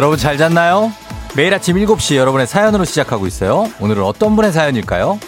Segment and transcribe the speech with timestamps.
[0.00, 0.94] 여러분 잘 잤나요?
[1.36, 3.70] 매일 아침 7시 여러분의 사연으로 시작하고 있어요.
[3.80, 5.20] 오늘은 어떤 분의 사연일까요?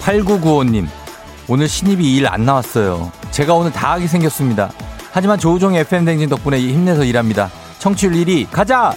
[0.00, 0.86] 8995님,
[1.48, 3.10] 오늘 신입이 일 안 나왔어요.
[3.30, 4.70] 제가 오늘 다 하게 생겼습니다.
[5.12, 7.50] 하지만 조우종의 FM댕진 덕분에 힘내서 일합니다.
[7.78, 8.94] 청취율 1위, 가자!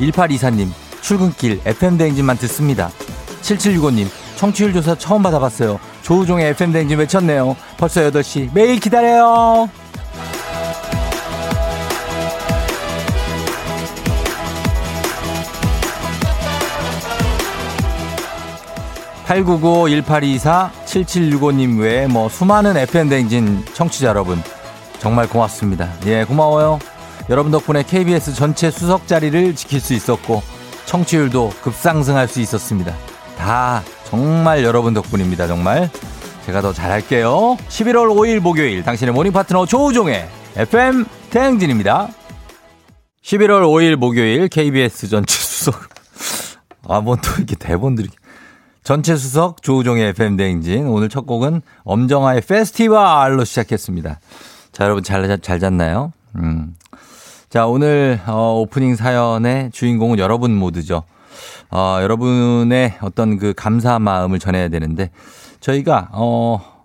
[0.00, 0.70] 1824님,
[1.02, 2.90] 출근길 FM댕진만 듣습니다.
[3.42, 5.78] 7765님, 청취율 조사 처음 받아봤어요.
[6.02, 7.56] 조우종의 FM댕진 외쳤네요.
[7.76, 8.50] 벌써 8시.
[8.52, 9.68] 매일 기다려요!
[19.28, 24.42] 899-1824-7765님 외에 뭐 수많은 FM댕진 청취자 여러분
[24.98, 25.88] 정말 고맙습니다.
[26.06, 26.80] 예, 고마워요.
[27.30, 30.42] 여러분 덕분에 KBS 전체 수석 자리를 지킬 수 있었고
[30.86, 32.94] 청취율도 급상승할 수 있었습니다.
[33.36, 35.46] 다 정말 여러분 덕분입니다.
[35.46, 35.90] 정말
[36.46, 37.56] 제가 더 잘할게요.
[37.68, 42.08] 11월 5일 목요일 당신의 morning 파트너 조우종의 FM 대행진입니다.
[43.22, 45.74] 11월 5일 목요일 KBS 전체 수석
[46.88, 48.08] 아 뭐 또 이렇게 대본들이
[48.82, 54.20] 전체 수석 조우종의 FM 대행진 오늘 첫 곡은 엄정화의 페스티벌로 시작했습니다.
[54.72, 56.12] 자 여러분 잘, 잘 잤나요?
[56.36, 56.74] 음.
[57.50, 61.02] 자 오늘 어, 오프닝 사연의 주인공은 여러분 모두죠.
[61.70, 65.10] 어, 여러분의 어떤 그 감사 마음을 전해야 되는데
[65.60, 66.78] 저희가 어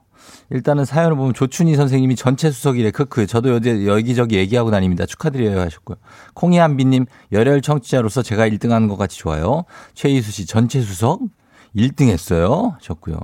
[0.49, 2.91] 일단은 사연을 보면 조춘희 선생님이 전체 수석이래.
[2.91, 3.25] 크크.
[3.25, 3.55] 저도
[3.87, 5.05] 여기저기 얘기하고 다닙니다.
[5.05, 5.97] 축하드려요 하셨고요.
[6.35, 9.63] 콩이한비님 열혈 청취자로서 제가 1등하는 것 같이 좋아요.
[9.95, 11.21] 최희수 씨 전체 수석?
[11.75, 12.75] 1등 했어요?
[12.77, 13.17] 하셨고요.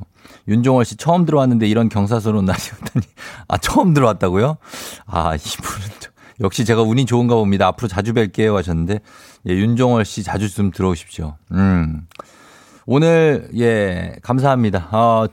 [0.47, 3.05] 윤종월 씨 처음 들어왔는데 이런 경사스러운 날이었다니.
[3.47, 4.57] 아 처음 들어왔다고요?
[5.05, 5.89] 아 이분은
[6.41, 8.99] 역시 제가 운이 좋은가 봅니다 앞으로 자주 뵐게요 하셨는데
[9.47, 12.07] 예, 윤종월 씨 자주 좀 들어오십시오 음
[12.91, 14.89] 오늘 예 감사합니다.
[14.91, 15.27] 어,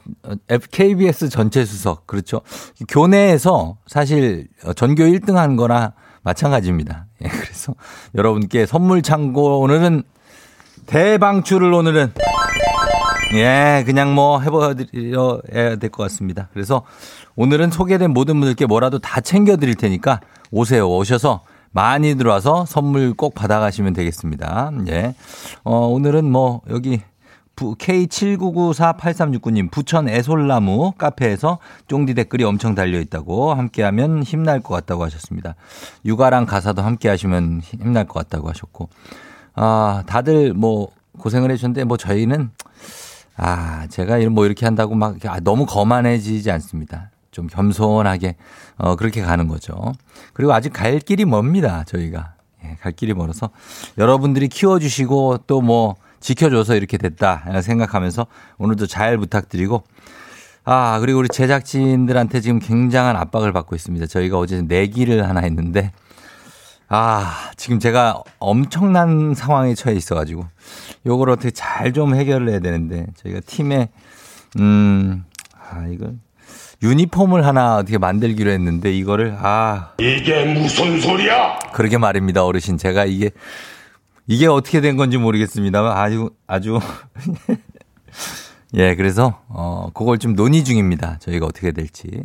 [0.72, 2.43] KBS 전체 수석 그렇죠.
[2.87, 7.06] 교내에서 사실 전교 1등한 거나 마찬가지입니다.
[7.25, 7.75] 예, 그래서
[8.15, 10.03] 여러분께 선물 창고 오늘은
[10.84, 12.12] 대방출을 오늘은
[13.35, 14.87] 예 그냥 뭐 해봐야 될
[15.91, 16.49] 것 같습니다.
[16.53, 16.83] 그래서
[17.35, 20.21] 오늘은 소개된 모든 분들께 뭐라도 다 챙겨드릴 테니까
[20.51, 21.43] 오세요 오셔서
[21.73, 24.71] 많이 들어와서 선물 꼭 받아가시면 되겠습니다.
[24.89, 25.15] 예.
[25.65, 27.03] 어, 오늘은 뭐 여기
[27.57, 31.59] K79948369님, 부천 애솔나무 카페에서
[31.89, 35.55] 쫑디 댓글이 엄청 달려 있다고 함께하면 힘날 것 같다고 하셨습니다.
[36.05, 38.89] 육아랑 가사도 함께 하시면 힘날 것 같다고 하셨고,
[39.55, 40.89] 아, 다들 뭐
[41.19, 42.51] 고생을 해주셨는데, 뭐 저희는,
[43.37, 47.11] 아, 제가 뭐 이렇게 한다고 막 아, 너무 거만해지지 않습니다.
[47.31, 48.37] 좀 겸손하게,
[48.79, 49.93] 어, 그렇게 가는 거죠.
[50.33, 52.35] 그리고 아직 갈 길이 멉니다, 저희가.
[52.65, 53.51] 예, 갈 길이 멀어서
[53.99, 58.27] 여러분들이 키워 주시고 또 뭐 지켜줘서 이렇게 됐다 생각하면서
[58.59, 59.85] 오늘도 잘 부탁드리고
[60.65, 64.07] 아 그리고 우리 제작진들한테 지금 굉장한 압박을 받고 있습니다.
[64.07, 65.93] 저희가 어제 내기를 하나 했는데
[66.89, 70.47] 아 지금 제가 엄청난 상황에 처해 있어가지고
[71.07, 73.89] 요걸 어떻게 잘 좀 해결을 해야 되는데 저희가 팀에
[74.59, 75.25] 음
[75.69, 76.11] 아 이거
[76.83, 81.59] 유니폼을 하나 어떻게 만들기로 했는데 이거를 아 이게 무슨 소리야?
[81.73, 83.31] 그러게 말입니다 어르신 제가 이게
[84.29, 86.79] 이게 어떻게 된 건지 모르겠습니다만 아주 아주
[88.75, 91.19] 예, 그래서 어 그걸 좀 논의 중입니다.
[91.21, 92.23] 저희가 어떻게 될지.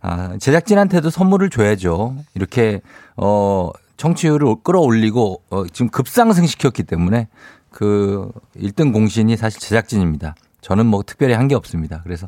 [0.00, 2.16] 아, 제작진한테도 선물을 줘야죠.
[2.34, 2.80] 이렇게
[3.16, 7.28] 어 청취율을 끌어올리고 어 지금 급상승 시켰기 때문에
[7.70, 10.34] 그 1등 공신이 사실 제작진입니다.
[10.62, 12.00] 저는 뭐 특별히 한 게 없습니다.
[12.02, 12.26] 그래서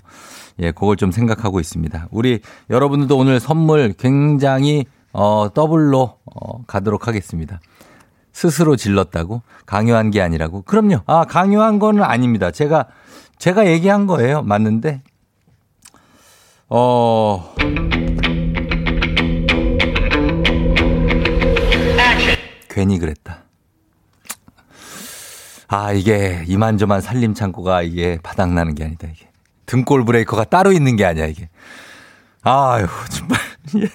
[0.58, 2.08] 예, 그걸 좀 생각하고 있습니다.
[2.10, 7.60] 우리 여러분들도 오늘 선물 굉장히 어 더블로 어 가도록 하겠습니다.
[8.32, 9.42] 스스로 질렀다고?
[9.66, 10.62] 강요한 게 아니라고?
[10.62, 11.00] 그럼요.
[11.06, 12.52] 아, 강요한 거는 아닙니다.
[12.52, 12.86] 제가,
[13.38, 14.42] 제가 얘기한 거예요.
[14.42, 15.02] 맞는데,
[16.68, 17.52] 어,
[22.80, 23.44] 괜히 그랬다.
[25.68, 29.28] 아, 이게 이만저만 살림 창고가 이게 바닥나는 게 아니다, 이게.
[29.66, 31.50] 등골 브레이커가 따로 있는 게 아니야, 이게.
[32.42, 33.38] 아유, 정말.
[33.76, 33.88] 예.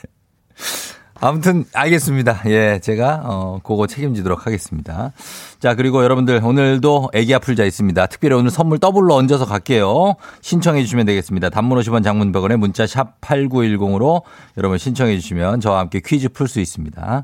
[1.20, 2.44] 아무튼 알겠습니다.
[2.46, 5.14] 예, 제가 어 그거 책임지도록 하겠습니다.
[5.60, 8.06] 자, 그리고 여러분들 오늘도 애기 아플 자 있습니다.
[8.06, 10.16] 특별히 오늘 선물 더블로 얹어서 갈게요.
[10.42, 11.50] 신청해 주시면 되겠습니다.
[11.50, 14.22] 단문 50원 장문 100원에 문자 샵 8910으로
[14.58, 17.24] 여러분 신청해 주시면 저와 함께 퀴즈 풀 수 있습니다.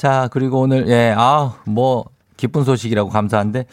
[0.00, 2.06] 자, 그리고 오늘 예, 아, 뭐
[2.38, 3.66] 기쁜 소식이라고 감사한데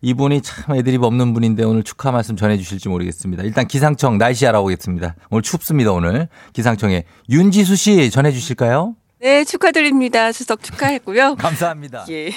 [0.00, 3.42] 이분이 참 애드립 없는 분인데 오늘 축하 말씀 전해 주실지 모르겠습니다.
[3.42, 5.16] 일단 기상청 날씨 알아보겠습니다.
[5.30, 6.28] 오늘 춥습니다, 오늘.
[6.52, 8.94] 기상청에 윤지수 씨 전해 주실까요?
[9.20, 10.30] 네, 축하드립니다.
[10.30, 11.34] 수석 축하했고요.
[11.42, 12.04] 감사합니다.
[12.10, 12.30] 예.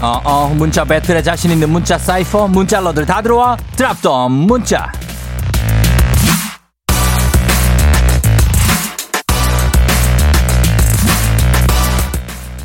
[0.00, 4.90] 어, 어, 문자 배틀에 자신 있는 문자 사이퍼 문자러들 다 들어와 드랍덤 문자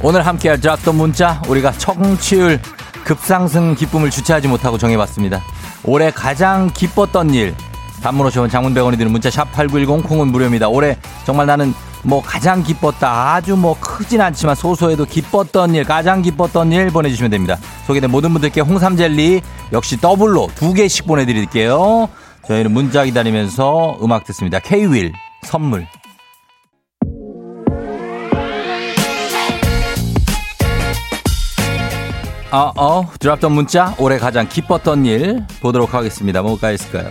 [0.04, 2.60] 오늘 함께할 드랍덤 문자 우리가 청취율
[3.04, 5.42] 급상승 기쁨을 주체하지 못하고 정해봤습니다.
[5.84, 7.56] 올해 가장 기뻤던 일.
[8.02, 10.70] 단문 50원 장문 100원이 드는 문자 샵 8910 콩은 무료입니다.
[10.70, 16.72] 올해 정말 나는 뭐 가장 기뻤다 아주 뭐 크진 않지만 소소해도 기뻤던 일 가장 기뻤던
[16.72, 17.58] 일 보내주시면 됩니다.
[17.86, 22.10] 소개된 모든 분들께 홍삼 젤리 역시 더블로 두 개씩 보내드릴게요.
[22.48, 24.58] 저희는 문자 기다리면서 음악 듣습니다.
[24.58, 25.14] K-윌
[25.44, 25.86] 선물
[32.52, 36.42] 어, 어, 드랍던 문자, 올해 가장 기뻤던 일 보도록 하겠습니다.
[36.42, 37.10] 뭐가 있을까요?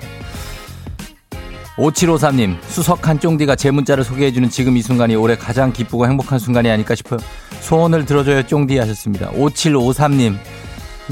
[1.77, 6.95] 5753님, 수석한 쫑디가 제 문자를 소개해주는 지금 이 순간이 올해 가장 기쁘고 행복한 순간이 아닐까
[6.95, 7.21] 싶어요.
[7.63, 9.31] 소원을 들어줘요, 쫑디 하셨습니다.
[9.31, 10.37] 5753님,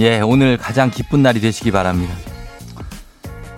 [0.00, 2.14] 예, 오늘 가장 기쁜 날이 되시기 바랍니다.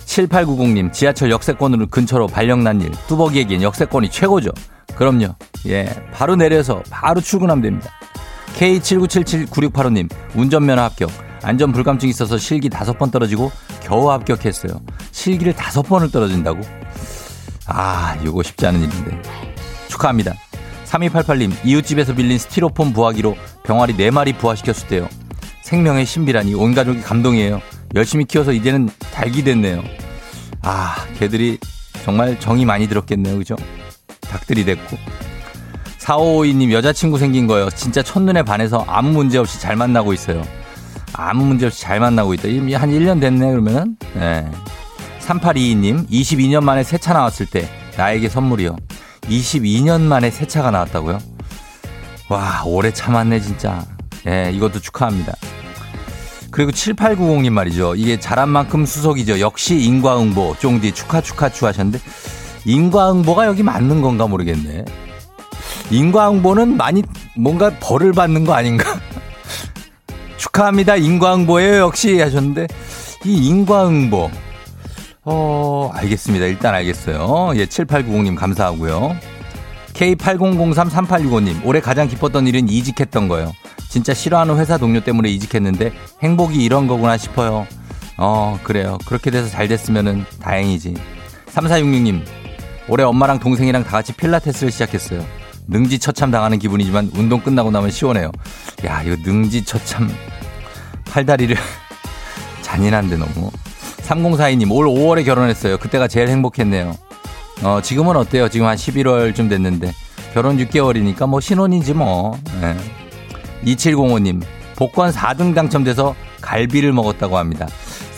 [0.05, 4.51] 7890님, 지하철 역세권으로 근처로 발령난 일, 뚜벅이에겐 역세권이 최고죠.
[4.95, 5.35] 그럼요.
[5.67, 7.91] 예, 바로 내려서 바로 출근하면 됩니다.
[8.57, 11.11] K79779685님, 운전면허 합격.
[11.43, 13.51] 안전 불감증 있어서 실기 다섯 번 떨어지고
[13.81, 14.79] 겨우 합격했어요.
[15.11, 16.61] 실기를 다섯 번을 떨어진다고?
[17.67, 19.21] 아, 이거 쉽지 않은 일인데.
[19.87, 20.33] 축하합니다.
[20.85, 25.09] 3288님, 이웃집에서 빌린 스티로폼 부화기로 병아리 4마리 부화시켰을 때요.
[25.63, 27.61] 생명의 신비라니 온 가족이 감동이에요.
[27.95, 29.83] 열심히 키워서 이제는 닭이 됐네요.
[30.61, 31.57] 아, 개들이
[32.03, 33.37] 정말 정이 많이 들었겠네요.
[33.37, 33.55] 그죠?
[34.21, 34.97] 닭들이 됐고.
[36.01, 37.69] 4552님 여자친구 생긴 거예요.
[37.69, 40.43] 진짜 첫눈에 반해서 아무 문제 없이 잘 만나고 있어요.
[41.13, 42.47] 아무 문제 없이 잘 만나고 있다.
[42.47, 43.97] 이미 한 1년 됐네, 그러면은.
[44.15, 44.49] 네.
[45.19, 48.75] 3822님, 22년 만에 새 차 나왔을 때 나에게 선물이요.
[49.23, 51.19] 22년 만에 새 차가 나왔다고요?
[52.29, 53.85] 와, 오래 참았네, 진짜.
[54.25, 55.33] 예, 네, 이것도 축하합니다.
[56.49, 57.95] 그리고 7890님 말이죠.
[57.95, 59.39] 이게 잘한 만큼 수석이죠.
[59.39, 61.99] 역시 인과응보, 쫑디 축하 축하 축하하셨는데,
[62.65, 64.85] 인과응보가 여기 맞는 건가 모르겠네.
[65.91, 67.03] 인과응보는 많이
[67.35, 68.99] 뭔가 벌을 받는 거 아닌가?
[70.37, 70.95] 축하합니다.
[70.95, 71.77] 인과응보예요.
[71.77, 72.67] 역시 하셨는데
[73.25, 74.31] 이 인과응보
[75.23, 76.45] 어, 알겠습니다.
[76.45, 77.51] 일단 알겠어요.
[77.55, 79.15] 예, 7890님 감사하고요.
[79.93, 83.51] K80033865님 올해 가장 기뻤던 일은 이직했던 거예요.
[83.89, 85.91] 진짜 싫어하는 회사 동료 때문에 이직했는데
[86.23, 87.67] 행복이 이런 거구나 싶어요.
[88.17, 88.97] 어, 그래요.
[89.05, 90.95] 그렇게 돼서 잘 됐으면은 다행이지.
[91.53, 92.23] 3466님
[92.87, 95.23] 올해 엄마랑 동생이랑 다 같이 필라테스를 시작했어요.
[95.67, 98.31] 능지 처참 당하는 기분이지만 운동 끝나고 나면 시원해요.
[98.85, 100.09] 야, 이거 능지 처참
[101.05, 101.55] 팔다리를
[102.61, 103.51] 잔인한데 너무.
[104.03, 105.77] 3042님, 올 5월에 결혼했어요.
[105.77, 106.95] 그때가 제일 행복했네요.
[107.63, 108.49] 어, 지금은 어때요?
[108.49, 109.93] 지금 한 11월쯤 됐는데.
[110.33, 112.39] 결혼 6개월이니까 뭐 신혼이지 뭐.
[112.59, 112.75] 네.
[113.65, 114.41] 2705님,
[114.75, 117.67] 복권 4등 당첨돼서 갈비를 먹었다고 합니다.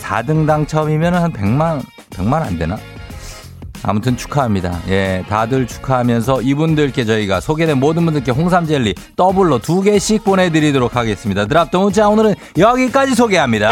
[0.02, 2.78] 4등 당첨이면 한 100만, 100만 안 되나?
[3.86, 4.80] 아무튼 축하합니다.
[4.88, 11.46] 예, 다들 축하하면서 이분들께 저희가 소개된 모든 분들께 홍삼 젤리 더블로 두 개씩 보내드리도록 하겠습니다.
[11.46, 13.70] 드랍도 문자 오늘은 여기까지 소개합니다.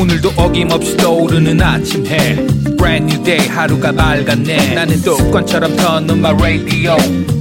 [0.00, 4.74] 오늘도 어김없이 떠오르는 아침 해 Brand new day 하루가 밝았네.
[4.74, 6.98] 나는 습관처럼 트는 my radio.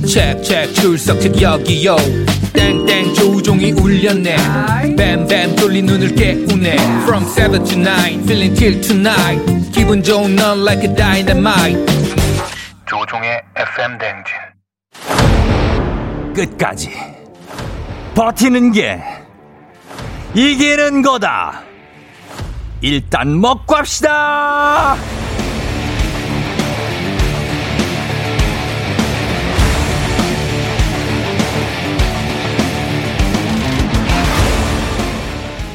[0.08, 1.98] check check 출석책 여기요.
[2.54, 4.38] 땡땡 조종이 울렸네.
[4.96, 6.76] 뱀뱀 돌린 눈을 깨우네.
[7.04, 9.72] From 7 to 9 feeling till tonight.
[9.74, 11.78] 기분 좋은 넌 like a dynamite.
[12.86, 14.34] 조종의 FM 댕진.
[16.34, 16.90] 끝까지.
[18.16, 19.04] 버티는 게
[20.36, 21.64] 이기는 거다.
[22.80, 24.96] 일단 먹고 합시다.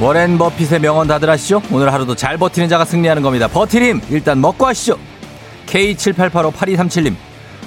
[0.00, 1.60] 워렌 버핏의 명언 다들 아시죠?
[1.72, 3.48] 오늘 하루도 잘 버티는 자가 승리하는 겁니다.
[3.48, 4.96] 버티려면 일단 먹고 하시죠.
[5.66, 7.14] K78858237님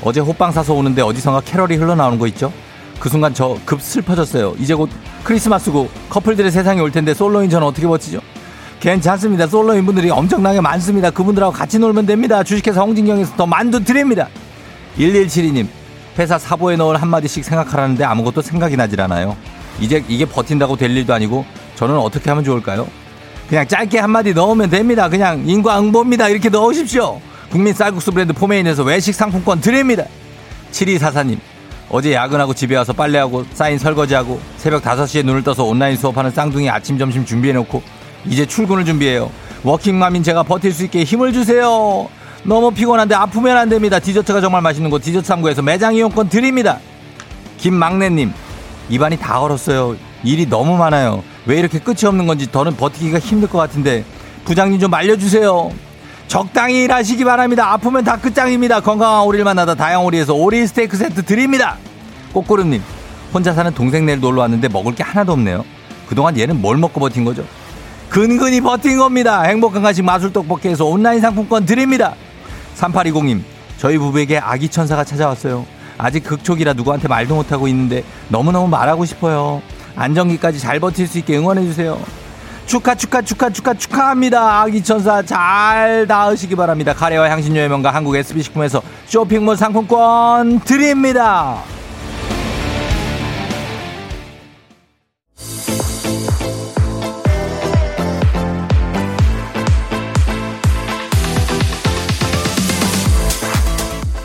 [0.04, 2.52] 어제 호빵 사서 오는데 어디선가 캐럴이 흘러나오는 거 있죠?
[3.00, 4.56] 그 순간 저 급 슬퍼졌어요.
[4.60, 4.90] 이제 곧
[5.24, 8.22] 크리스마스고 커플들의 세상이 올 텐데 솔로인 저는 어떻게 버티죠?
[8.80, 9.46] 괜찮습니다.
[9.48, 11.12] 솔로인 분들이 엄청나게 많습니다.
[11.12, 12.44] 그분들하고 같이 놀면 됩니다.
[12.44, 14.28] 주식회사 홍진경에서 더 만두 드립니다.
[14.98, 15.68] 1172님
[16.18, 19.36] 회사 사보에 넣을 한마디씩 생각하라는데 아무것도 생각이 나질 않아요.
[19.80, 21.46] 이제 이게 버틴다고 될 일도 아니고
[21.82, 22.88] 저는 어떻게 하면 좋을까요?
[23.50, 25.10] 그냥 짧게 한마디 넣으면 됩니다.
[25.10, 26.30] 그냥 인과응보입니다.
[26.30, 27.20] 이렇게 넣으십시오.
[27.50, 30.04] 국민 쌀국수 브랜드 포메인에서 외식 상품권 드립니다.
[30.72, 31.40] 7244님
[31.90, 37.00] 어제 야근하고 집에 와서 빨래하고 쌓인 설거지하고 새벽 5시에 눈을 떠서 온라인 수업하는 쌍둥이 아침
[37.00, 37.82] 점심 준비해놓고
[38.28, 39.32] 이제 출근을 준비해요.
[39.64, 42.08] 워킹맘인 제가 버틸 수 있게 힘을 주세요.
[42.44, 43.98] 너무 피곤한데 아프면 안 됩니다.
[43.98, 46.78] 디저트가 정말 맛있는 곳 디저트 상구에서 매장 이용권 드립니다.
[47.58, 48.32] 김막내님,
[48.90, 49.96] 입안이 다 얼었어요.
[50.24, 51.24] 일이 너무 많아요.
[51.46, 54.04] 왜 이렇게 끝이 없는 건지 더는 버티기가 힘들 것 같은데
[54.46, 55.72] 부장님 좀 알려주세요.
[56.28, 57.74] 적당히 일하시기 바랍니다.
[57.74, 58.80] 아프면 다 끝장입니다.
[58.80, 61.78] 건강한 오리를 만나다 다양오리에서 오리 스테이크 세트 드립니다.
[62.32, 62.82] 꼬꼬름님,
[63.34, 65.66] 혼자 사는 동생네를 놀러 왔는데 먹을 게 하나도 없네요.
[66.08, 67.44] 그동안 얘는 뭘 먹고 버틴 거죠?
[68.10, 69.42] 근근히 버틴 겁니다.
[69.42, 72.14] 행복한 간식 마술 떡볶이에서 온라인 상품권 드립니다.
[72.76, 73.42] 3820님,
[73.78, 75.66] 저희 부부에게 아기 천사가 찾아왔어요.
[75.98, 79.62] 아직 극초기라 누구한테 말도 못하고 있는데 너무너무 말하고 싶어요.
[79.96, 82.00] 안정기까지 잘 버틸 수 있게 응원해주세요.
[82.66, 84.62] 축하, 축하, 축하, 축하, 축하합니다.
[84.62, 86.94] 아기 천사 잘 닿으시기 바랍니다.
[86.94, 91.58] 카레와 향신료의 명가 한국 SB식품에서 쇼핑몰 상품권 드립니다.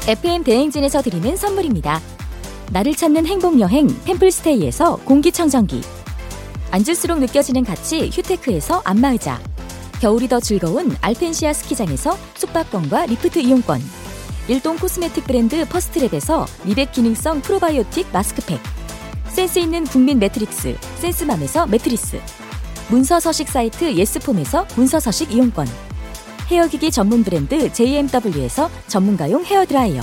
[0.09, 2.01] FM 대행진에서 드리는 선물입니다.
[2.73, 5.81] 나를 찾는 행복 여행 템플스테이에서 공기 청정기.
[6.71, 9.41] 앉을수록 느껴지는 가치 휴테크에서 안마 의자.
[10.01, 13.81] 겨울이 더 즐거운 알펜시아 스키장에서 숙박권과 리프트 이용권.
[14.49, 18.61] 일동 코스메틱 브랜드 퍼스트랩에서 미백 기능성 프로바이오틱 마스크팩.
[19.29, 22.21] 센스 있는 국민 매트리스 센스맘에서 매트리스.
[22.89, 25.67] 문서 서식 사이트 예스폼에서 문서 서식 이용권.
[26.49, 30.03] 헤어기기 전문 브랜드 JMW에서 전문가용 헤어드라이어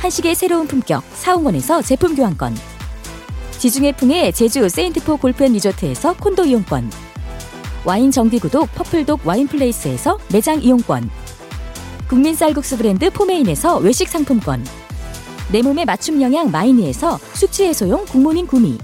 [0.00, 2.56] 한식의 새로운 품격 사홍원에서 제품 교환권.
[3.58, 6.90] 지중해 풍의 제주 세인트포 골프앤 리조트에서 콘도 이용권.
[7.84, 11.10] 와인 정기구독 퍼플독 와인플레이스에서 매장 이용권.
[12.08, 14.66] 국민 쌀국수 브랜드 포메인에서 외식 상품권.
[15.52, 18.78] 내 몸에 맞춤 영양 마이니에서 숙취 해소용 굿모닝 구미.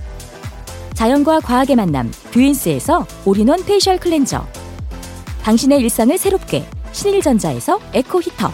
[0.93, 4.47] 자연과 과학의 만남 뷰인스에서 all-in-one facial cleanser.
[5.43, 8.53] 당신의 일상을 새롭게 신일전자에서 에코 히터.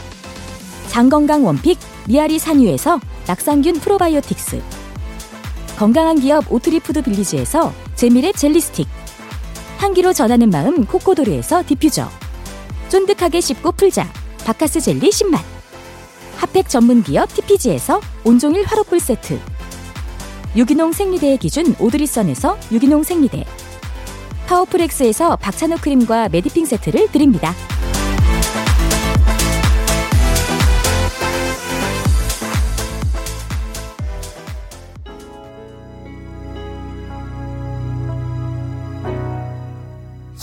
[0.86, 1.78] 장건강 one pick
[2.08, 4.62] 미아리 산유에서 낙산균 프로바이오틱스.
[5.78, 8.88] 건강한 기업 오트리푸드 빌리지에서 재미랩 젤리 스틱.
[9.78, 12.08] 향기로 전하는 마음 코코도르에서 디퓨저.
[12.88, 14.10] 쫀득하게 씹고 풀자.
[14.44, 15.38] 박카스 젤리 10만.
[16.36, 19.40] 핫팩 전문 기업 TPG에서 온종일 화롯불 세트.
[20.56, 23.44] 유기농 생리대의 기준 오드리선에서 유기농 생리대.
[24.46, 27.54] 파워풀엑스에서 박찬호 크림과 메디핑 세트를 드립니다.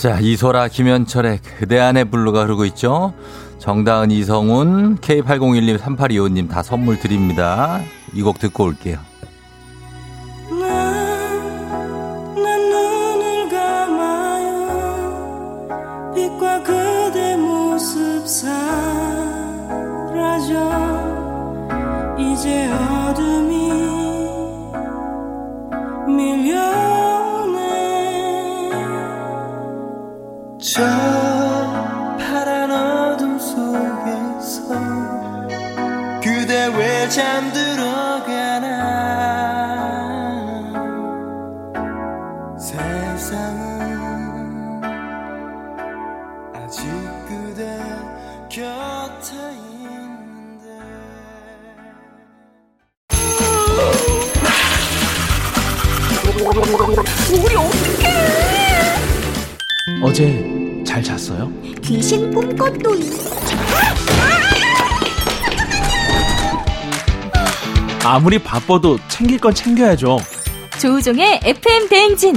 [0.00, 3.12] 자, 이소라 김현철의 그대 안의 블루가 흐르고 있죠.
[3.58, 7.82] 정다은, 이성훈, K8012, 3825님 다 선물 드립니다.
[8.14, 9.09] 이 곡 듣고 올게요.
[61.90, 63.10] 귀신 꿈꿨도이
[68.04, 70.20] 아무리 바빠도 챙길 건 챙겨야죠.
[70.80, 72.36] 조우종의 FM 대행진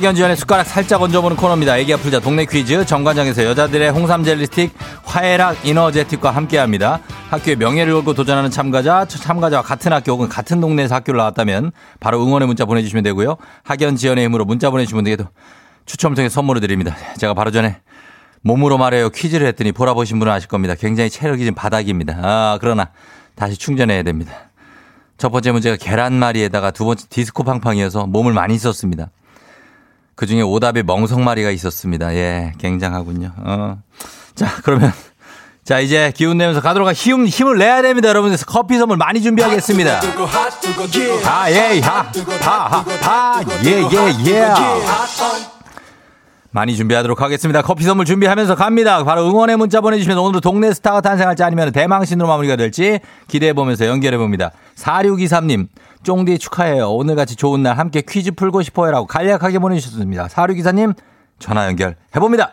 [0.00, 1.76] 학연 지연의 숟가락 살짝 얹어보는 코너입니다.
[1.76, 4.72] 애기야 풀자 동네 퀴즈 정관장에서 여자들의 홍삼 젤리 스틱
[5.04, 7.00] 화해락 이너제틱과 함께합니다.
[7.28, 12.48] 학교의 명예를 걸고 도전하는 참가자 참가자와 같은 학교 혹은 같은 동네에서 학교를 나왔다면 바로 응원의
[12.48, 13.36] 문자 보내주시면 되고요.
[13.62, 15.28] 학연 지연의 힘으로 문자 보내주신 분들께도
[15.84, 16.96] 추첨 통해 선물을 드립니다.
[17.18, 17.82] 제가 바로 전에
[18.40, 20.76] 몸으로 말해요 퀴즈를 했더니 보라 보신 분은 아실 겁니다.
[20.76, 22.18] 굉장히 체력이 지금 바닥입니다.
[22.22, 22.88] 아 그러나
[23.34, 24.32] 다시 충전해야 됩니다.
[25.18, 29.10] 첫 번째 문제가 계란말이에다가 두 번째 디스코 팡팡이어서 몸을 많이 썼습니다.
[30.20, 32.14] 그 중에 오답에 멍석마리가 있었습니다.
[32.14, 33.32] 예, 굉장하군요.
[33.38, 33.78] 어.
[34.34, 34.92] 자, 그러면.
[35.64, 38.36] 자, 이제 기운 내면서 가도록 하, 힘, 힘을 내야 됩니다, 여러분들.
[38.46, 40.02] 커피 선물 많이 준비하겠습니다.
[41.24, 44.48] 아, 예, 하, 파, 하, 파, 예, 예, 예.
[46.50, 47.62] 많이 준비하도록 하겠습니다.
[47.62, 49.02] 커피 선물 준비하면서 갑니다.
[49.04, 52.98] 바로 응원의 문자 보내주시면 오늘도 동네 스타가 탄생할지 아니면 대망신으로 마무리가 될지
[53.28, 54.50] 기대해보면서 연결해봅니다.
[54.76, 55.68] 4623님,
[56.02, 56.90] 쫑디 축하해요.
[56.90, 58.90] 오늘같이 좋은 날 함께 퀴즈 풀고 싶어요.
[58.90, 60.26] 라고 간략하게 보내주셨습니다.
[60.28, 60.94] 4624님,
[61.38, 62.52] 전화 연결 해봅니다.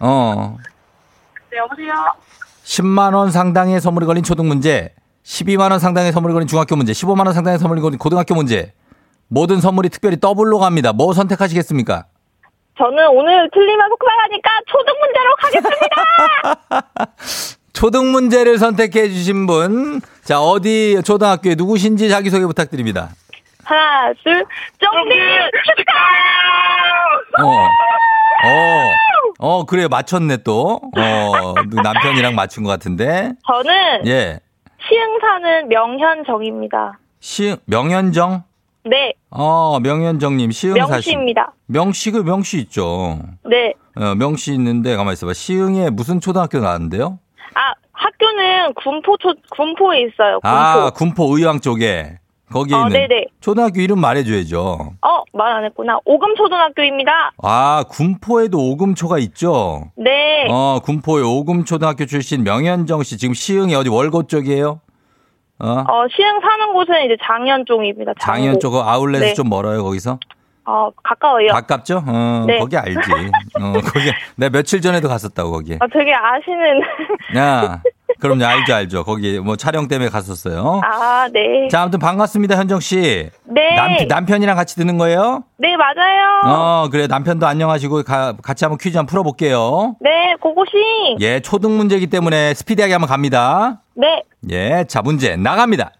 [0.00, 0.56] 어.
[1.50, 1.92] 네, 여보세요?
[2.64, 7.80] 10만원 상당의 선물이 걸린 초등 문제, 12만원 상당의 선물이 걸린 중학교 문제, 15만원 상당의 선물이
[7.80, 8.72] 걸린 고등학교 문제.
[9.28, 10.92] 모든 선물이 특별히 더블로 갑니다.
[10.92, 12.04] 뭐 선택하시겠습니까?
[12.78, 15.96] 저는 오늘 틀리면 속상하니까 초등 문제로 가겠습니다!
[17.80, 20.02] 초등 문제를 선택해 주신 분.
[20.22, 23.08] 자, 어디 초등학교에 누구신지 자기소개 부탁드립니다.
[23.64, 24.44] 하나, 둘,
[24.78, 24.92] 축하!
[27.42, 27.48] 어.
[28.44, 28.90] 어.
[29.38, 30.78] 어, 그래 맞췄네 또.
[30.94, 33.32] 어, 남편이랑 맞춘 것 같은데.
[33.46, 34.40] 저는 예.
[34.86, 36.98] 시흥 사는 명현정입니다.
[37.20, 38.42] 시 명현정?
[38.90, 40.90] 네, 어, 명현정님 시흥 사시.
[41.12, 41.52] 명시입니다.
[41.64, 43.20] 명시 그 명시 있죠.
[43.48, 43.72] 네.
[43.96, 45.32] 어, 명시 있는데 가만 있어 봐.
[45.32, 47.18] 시흥에 무슨 초등학교 나왔는데요?
[47.54, 50.40] 아, 학교는 군포, 초, 군포에 있어요.
[50.40, 50.48] 군포.
[50.48, 52.18] 아, 군포 의왕 쪽에
[52.52, 53.26] 거기에 어, 있는 네네.
[53.40, 54.94] 초등학교 이름 말해줘야죠.
[55.02, 55.98] 어, 말 안 했구나.
[56.04, 57.32] 오금초등학교입니다.
[57.42, 59.90] 아, 군포에도 오금초가 있죠.
[59.96, 60.46] 네.
[60.50, 64.80] 어, 군포의 오금초등학교 출신 명현정 씨 지금 시흥이 어디 월고 쪽이에요?
[65.62, 65.66] 어?
[65.68, 68.14] 어, 시흥 사는 곳은 이제 장현 쪽입니다.
[68.18, 68.38] 장고.
[68.40, 69.34] 장현 쪽 아울렛이 네.
[69.34, 70.18] 좀 멀어요 거기서?
[70.70, 71.48] 어, 가까워요.
[71.48, 72.04] 가깝죠?
[72.06, 72.58] 어, 네.
[72.58, 72.98] 거기 알지.
[73.60, 75.76] 어, 거기 내가 며칠 전에도 갔었다고 거기에.
[75.80, 76.80] 어, 되게 아시는.
[77.36, 77.82] 야,
[78.20, 79.04] 그럼요 알죠 알죠.
[79.04, 80.80] 거기 뭐 촬영 때문에 갔었어요.
[80.84, 81.66] 아, 네.
[81.68, 83.30] 자, 아무튼 반갑습니다 현정 씨.
[83.44, 83.74] 네.
[83.74, 85.42] 남, 남편이랑 같이 듣는 거예요?
[85.58, 86.40] 네, 맞아요.
[86.44, 89.96] 어, 그래 남편도 안녕하시고 가- 같이 한번 퀴즈 한번 풀어볼게요.
[90.00, 91.16] 네, 고고싱.
[91.20, 93.80] 예, 초등 문제이기 때문에 스피디하게 한번 갑니다.
[93.94, 94.22] 네.
[94.50, 95.92] 예, 자, 문제 나갑니다.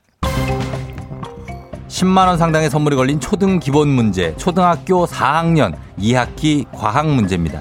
[1.90, 7.61] 10만원 상당의 선물이 걸린 초등 기본 문제, 초등학교 4학년 2학기 과학 문제입니다.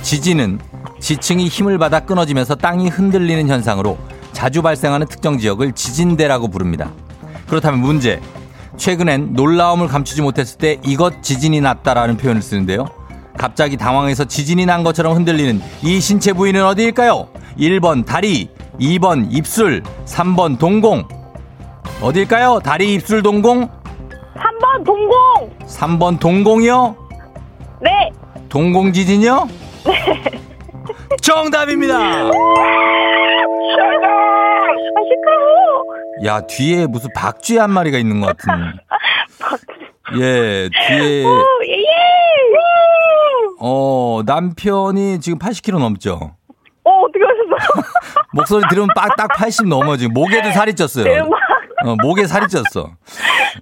[0.00, 0.58] 지진은
[0.98, 3.98] 지층이 힘을 받아 끊어지면서 땅이 흔들리는 현상으로
[4.32, 6.90] 자주 발생하는 특정 지역을 지진대라고 부릅니다.
[7.46, 8.20] 그렇다면 문제.
[8.78, 12.86] 최근엔 놀라움을 감추지 못했을 때 이것 지진이 났다라는 표현을 쓰는데요.
[13.36, 17.28] 갑자기 당황해서 지진이 난 것처럼 흔들리는 이 신체 부위는 어디일까요?
[17.58, 18.48] 1번 다리,
[18.80, 21.21] 2번 입술, 3번 동공.
[22.00, 22.60] 어딜까요?
[22.64, 23.68] 다리, 입술, 동공?
[24.34, 25.58] 3번 동공.
[25.66, 26.96] 3번 동공이요?
[27.80, 28.10] 네.
[28.48, 29.48] 동공 지진이요?
[31.22, 31.96] 정답입니다.
[31.98, 32.30] 아,
[35.08, 35.84] 시끄러워.
[36.26, 38.52] 야, 뒤에 무슨 박쥐 한 마리가 있는 것 같은.
[40.20, 42.56] 예, 뒤에, 오, 예, 예.
[43.60, 46.36] 어, 남편이 지금 80kg 넘죠?
[46.84, 47.84] 어, 어떻게 하셨어요?
[48.34, 50.12] 목소리 들으면 딱, 딱 80 넘어, 지금.
[50.14, 51.04] 목에도 살이 쪘어요.
[51.04, 51.30] 대박.
[51.84, 52.90] 어, 목에 살이 쪘어.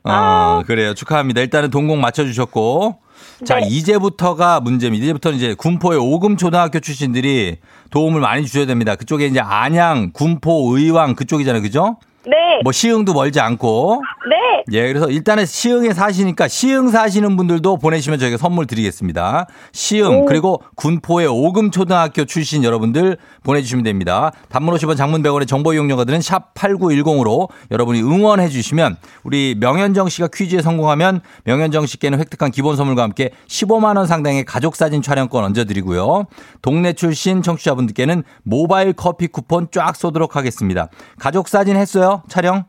[0.04, 0.94] 어, 그래요.
[0.94, 1.40] 축하합니다.
[1.40, 2.98] 일단은 동공 맞춰주셨고.
[3.44, 3.66] 자, 네.
[3.68, 5.04] 이제부터가 문제입니다.
[5.04, 7.59] 이제부터는 이제 군포의 오금 초등학교 출신들이
[7.90, 8.96] 도움을 많이 주셔야 됩니다.
[8.96, 11.62] 그쪽에 이제 안양, 군포, 의왕 그쪽이잖아요.
[11.62, 11.96] 그죠?
[12.26, 12.61] 네.
[12.62, 14.02] 뭐 시흥도 멀지 않고.
[14.28, 14.64] 네.
[14.72, 19.46] 예, 그래서 일단은 시흥에 사시니까 시흥 사시는 분들도 보내시면 저희가 선물 드리겠습니다.
[19.72, 24.33] 시흥 그리고 군포의 오금초등학교 출신 여러분들 보내주시면 됩니다.
[24.50, 30.28] 단문 50원 장문 100원의 정보 이용료가 드는 샵 8910으로 여러분이 응원해 주시면 우리 명현정 씨가
[30.33, 35.64] 퀴즈에 성공하면 명현정 씨께는 획득한 기본 선물과 함께 15만 원 상당의 가족 사진 촬영권 얹어
[35.64, 36.26] 드리고요.
[36.61, 40.88] 동네 출신 청취자분들께는 모바일 커피 쿠폰 쫙 쏘도록 하겠습니다.
[41.18, 42.19] 가족 사진 했어요?
[42.28, 42.64] 촬영?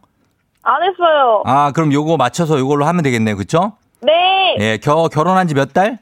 [0.63, 1.41] 안 했어요.
[1.45, 3.35] 아, 그럼 요거 맞춰서 요걸로 하면 되겠네요.
[3.37, 3.73] 그쵸?
[4.01, 4.55] 네.
[4.59, 5.99] 예, 겨, 결혼한 지 몇 달?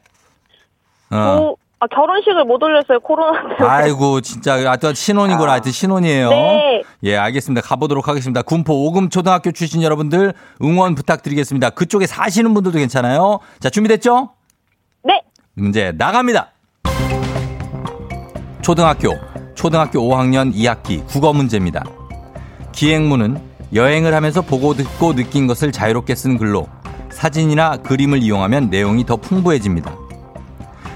[1.12, 3.69] 어, 두, 아, 결혼식을 못 올렸어요, 코로나 때문에.
[3.69, 5.51] 아이고, 진짜, 하여튼 신혼이구나.
[5.53, 6.29] 하여튼 신혼이에요.
[6.29, 6.81] 네.
[7.03, 7.65] 예, 알겠습니다.
[7.65, 8.41] 가보도록 하겠습니다.
[8.41, 11.69] 군포 오금 초등학교 출신 여러분들 응원 부탁드리겠습니다.
[11.71, 13.39] 그쪽에 사시는 분들도 괜찮아요.
[13.59, 14.29] 자, 준비됐죠?
[15.03, 15.21] 네.
[15.53, 16.51] 문제 나갑니다.
[18.62, 19.13] 초등학교,
[19.55, 21.83] 초등학교 5학년 2학기 국어 문제입니다.
[22.71, 23.38] 기행문은
[23.73, 26.67] 여행을 하면서 보고 듣고 느낀 것을 자유롭게 쓴 글로
[27.12, 29.95] 사진이나 그림을 이용하면 내용이 더 풍부해집니다.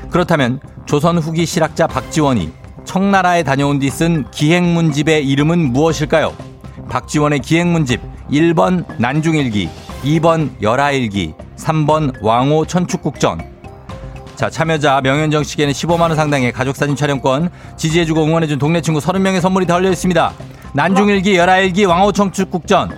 [0.10, 2.52] 그렇다면 조선 후기 실학자 박지원이
[2.86, 6.34] 청나라에 다녀온 뒤 쓴 기행문집의 이름은 무엇일까요?
[6.90, 9.70] 박지원의 기행문집 1번 난중일기,
[10.04, 13.53] 2번 열하일기, 3번 왕호 천축국전.
[14.36, 19.66] 자, 참여자 명현정 씨에게는 15만 원 상당의 가족사진 촬영권, 지지해주고 응원해준 동네 친구 30명의 선물이
[19.68, 20.34] 달려 있습니다.
[20.74, 22.98] 난중일기, 열하일기, 왕호 천축국전.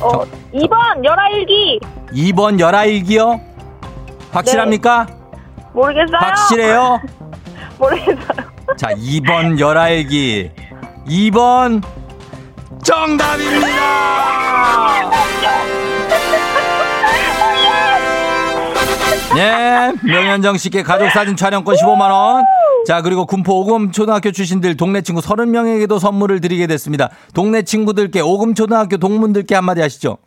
[0.00, 1.80] 어, 2번, 열아일기.
[2.12, 3.40] 2번 열하일기요?
[4.32, 5.06] 확실합니까?
[5.72, 6.18] 모르겠어요.
[6.18, 7.00] 확실해요?
[7.78, 8.46] 모르겠어요.
[8.76, 10.50] 자, 2번 열아일기.
[11.06, 11.82] 2번
[12.82, 13.66] 정답입니다!
[19.34, 22.44] 네, 명현정 씨께 가족 사진 촬영권 15만 원.
[22.86, 27.10] 자, 그리고 군포 오금 초등학교 출신들 동네 친구 30명에게도 선물을 드리게 됐습니다.
[27.34, 30.18] 동네 친구들께 오금 초등학교 동문들께 한마디 하시죠.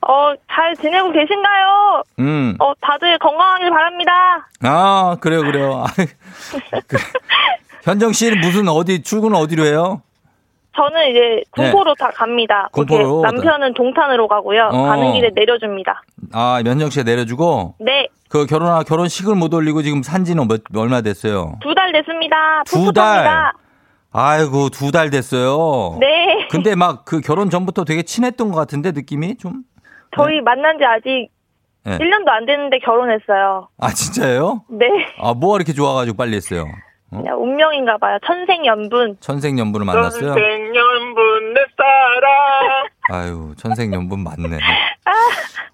[0.00, 2.02] 어, 잘 지내고 계신가요?
[2.20, 2.56] 음.
[2.60, 4.48] 어, 다들 건강하길 바랍니다.
[4.62, 5.84] 아, 그래요, 그래요.
[5.86, 6.06] 아이,
[6.86, 7.00] 그래.
[7.84, 10.02] 현정 씨는 무슨 어디 출근 어디로 해요?
[10.76, 12.62] 저는 이제 군포로 다 갑니다.
[12.64, 12.68] 네.
[12.72, 14.68] 군포로 남편은 동탄으로 가고요.
[14.70, 14.82] 어.
[14.84, 16.02] 가는 길에 내려줍니다.
[16.32, 21.56] 아, 면정 씨가 내려주고 네, 그 결혼 결혼식을 못 올리고 지금 산지는 몇, 얼마 됐어요?
[21.62, 22.62] 두 달 됐습니다.
[22.66, 23.52] 두 달.
[24.12, 25.96] 아이고 두 달 됐어요.
[26.00, 26.46] 네.
[26.50, 29.62] 근데 막 그 결혼 전부터 되게 친했던 것 같은데 느낌이 좀.
[30.16, 31.28] 저희 만난 지 아직
[31.84, 31.96] 네.
[31.98, 33.68] 1년도 안 됐는데 결혼했어요.
[33.78, 34.62] 아 진짜예요?
[34.70, 34.86] 네.
[35.20, 36.64] 아 뭐가 이렇게 좋아가지고 빨리 했어요?
[37.10, 38.18] 그냥 운명인가 봐요.
[38.26, 39.16] 천생연분.
[39.20, 40.34] 천생연분을 만났어요.
[40.34, 42.88] 생년분 내 사랑.
[43.10, 44.58] 아유 천생연분 맞네.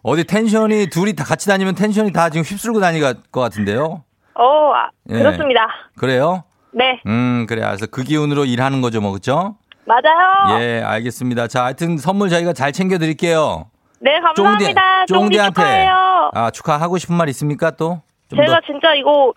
[0.02, 4.02] 어디 텐션이 둘이 다 같이 다니면 텐션이 다 지금 휩쓸고 다니갈 것 같은데요?
[4.34, 5.14] 어, 아, 예.
[5.18, 5.66] 그렇습니다.
[5.96, 6.44] 그래요?
[6.72, 9.56] 네, 음 그래 알았어 그 기운으로 일하는 거죠 뭐 그죠?
[9.86, 10.60] 맞아요.
[10.60, 11.46] 예 알겠습니다.
[11.46, 13.66] 자 하여튼 선물 저희가 잘 챙겨드릴게요.
[14.00, 15.06] 네, 감사합니다.
[15.06, 16.30] 쫑디 쫑디한테 축하해요.
[16.34, 18.00] 아 축하하고 싶은 말 있습니까 또?
[18.28, 18.66] 좀 제가 더.
[18.66, 19.32] 진짜 이거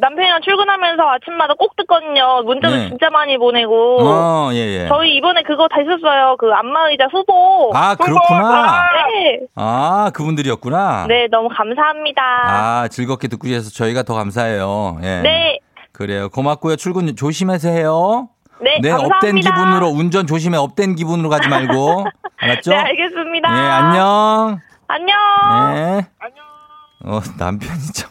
[0.00, 2.42] 남편이랑 출근하면서 아침마다 꼭 듣거든요.
[2.44, 2.88] 문자도 네.
[2.88, 3.98] 진짜 많이 보내고.
[4.00, 4.88] 어, 예, 예.
[4.88, 6.36] 저희 이번에 그거 다 있었어요.
[6.38, 7.70] 그 안마의자 후보.
[7.74, 8.82] 아, 그렇구나.
[9.08, 9.40] 네.
[9.56, 11.06] 아, 그분들이었구나.
[11.08, 12.22] 네, 너무 감사합니다.
[12.22, 14.98] 아, 즐겁게 듣고 계셔서 저희가 더 감사해요.
[15.02, 15.20] 예.
[15.22, 15.58] 네.
[15.92, 16.30] 그래요.
[16.30, 16.76] 고맙고요.
[16.76, 18.30] 출근 조심해서 해요.
[18.62, 19.16] 네, 네, 감사합니다.
[19.16, 20.56] up된 기분으로 운전 조심해.
[20.56, 22.06] up된 기분으로 가지 말고.
[22.38, 22.70] 알았죠?
[22.72, 23.48] 네, 알겠습니다.
[23.50, 24.60] 예, 안녕.
[24.88, 25.16] 안녕.
[25.74, 26.06] 네.
[27.04, 28.10] 어, 남편이 참,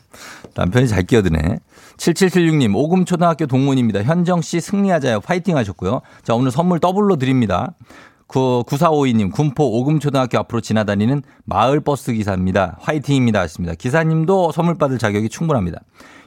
[0.56, 1.40] 남편이 잘 끼어드네.
[2.00, 4.04] 7776님, 오금초등학교 동문입니다.
[4.04, 5.20] 현정씨 승리하자요.
[5.20, 6.02] 파이팅 하셨고요.
[6.24, 7.74] 자, 오늘 선물 더블로 드립니다.
[8.28, 12.78] 그 9452님, 군포 오금초등학교 앞으로 지나다니는 마을버스 기사입니다.
[12.80, 13.40] 화이팅입니다.
[13.42, 13.76] 하셨습니다.
[13.76, 15.80] 기사님도 선물 받을 자격이 충분합니다.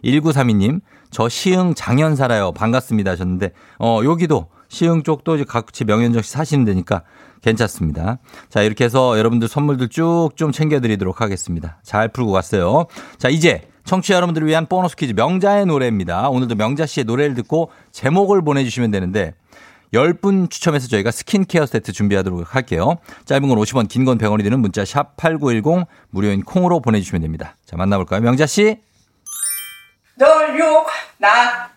[0.04, 0.80] 1932님,
[1.10, 2.52] 저 시흥 장현 살아요.
[2.52, 3.12] 반갑습니다.
[3.12, 7.02] 하셨는데, 어, 여기도 시흥 쪽도 각지 명현정 씨 사시는 데니까
[7.40, 8.18] 괜찮습니다.
[8.50, 11.78] 자, 이렇게 해서 여러분들 선물들 쭉 좀 챙겨드리도록 하겠습니다.
[11.82, 12.86] 잘 풀고 갔어요.
[13.18, 16.28] 자, 이제 청취자 여러분들을 위한 보너스 퀴즈 명자의 노래입니다.
[16.28, 19.34] 오늘도 명자 씨의 노래를 듣고 제목을 보내주시면 되는데
[19.92, 22.96] 10분 추첨해서 저희가 스킨케어 세트 준비하도록 할게요.
[23.26, 27.56] 짧은 건 50원, 긴 건 100원이 드는 문자 샵 8910 무료인 콩으로 보내주시면 됩니다.
[27.66, 28.20] 자, 만나볼까요?
[28.20, 28.78] 명자 씨.
[30.16, 31.70] 널 욕나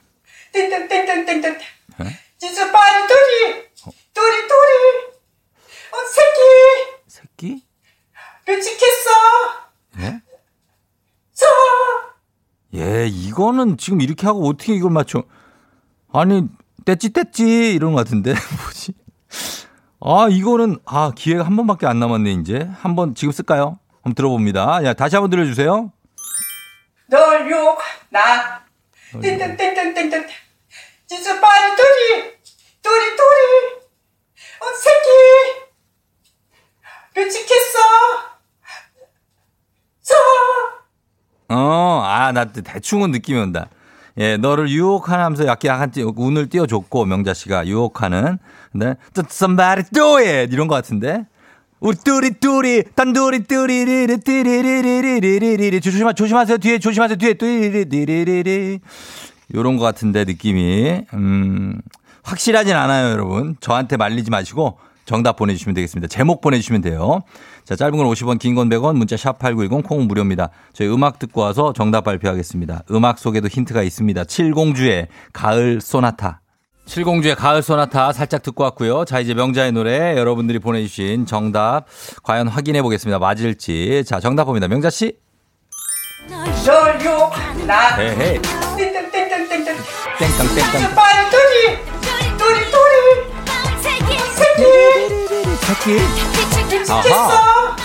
[0.53, 1.41] 띵띵띵띵띵띵
[1.99, 2.19] 네?
[2.37, 3.63] 지수 빠리 도리
[4.13, 5.15] 도리 도리
[5.91, 6.39] 어 새끼
[7.07, 7.63] 새끼?
[8.45, 9.09] 뮤직했어
[9.99, 10.21] 예?
[11.45, 12.13] 서
[12.75, 15.23] 예, 이거는 지금 이렇게 하고 어떻게 이걸 맞춰?
[16.11, 16.43] 아니,
[16.85, 18.33] 떼찌 떼찌 이런 것 같은데.
[18.63, 18.93] 뭐지?
[20.01, 22.69] 아, 이거는 아 기회가 한 번밖에 안 남았네 이제.
[22.81, 23.79] 한 번 지금 쓸까요?
[24.03, 24.83] 한번 들어봅니다.
[24.83, 25.91] 야, 다시 한번 들려주세요.
[27.07, 28.65] 널 욕나?
[29.21, 30.25] 띵띵띵띵띵띵
[31.07, 32.33] 지수 빠리 도리
[32.81, 33.85] 도리 도리
[34.61, 35.65] 어 새끼.
[37.15, 37.79] 뮤직했어.
[40.01, 40.13] 서
[41.49, 43.67] 어, 아, 나 대충은 느낌이 온다.
[44.17, 48.37] 예, 너를 유혹하면서 약간 약간 띄- 운을 띄워줬고 명자 씨가 유혹하는.
[48.71, 51.25] 근데 또 somebody do it 이런 것 같은데.
[51.81, 58.79] 우리 뚜리 뚜리 단두리 뚜리리리 띠리리리리리리리 조심하 조심하세요 뒤에 조심하세요 뒤에 뚜리리리리리리
[59.53, 61.79] 요런 것 같은데 느낌이 음
[62.23, 66.07] 확실하진 않아요 여러분 저한테 말리지 마시고 정답 보내주시면 되겠습니다.
[66.07, 67.21] 제목 보내주시면 돼요.
[67.63, 70.49] 자, 짧은 건 50원, 긴 건 100원, 문자 샵 8910, 콩은 무료입니다.
[70.73, 72.83] 저희 음악 듣고 와서 정답 발표하겠습니다.
[72.91, 74.23] 음악 속에도 힌트가 있습니다.
[74.25, 76.41] 칠공주의 가을 소나타.
[76.85, 79.05] 칠공주의 가을 소나타 살짝 듣고 왔고요.
[79.05, 81.85] 자, 이제 명자의 노래 여러분들이 보내주신 정답
[82.23, 83.17] 과연 확인해 보겠습니다.
[83.19, 84.03] 맞을지.
[84.05, 84.67] 자, 정답 봅니다.
[84.67, 85.17] 명자 씨.
[86.29, 87.95] 널 욕하는 나.
[87.95, 90.64] 땡땡땡땡땡 땡 땡
[94.35, 94.63] 새끼
[95.61, 95.99] 새끼.
[96.91, 97.75] 아하.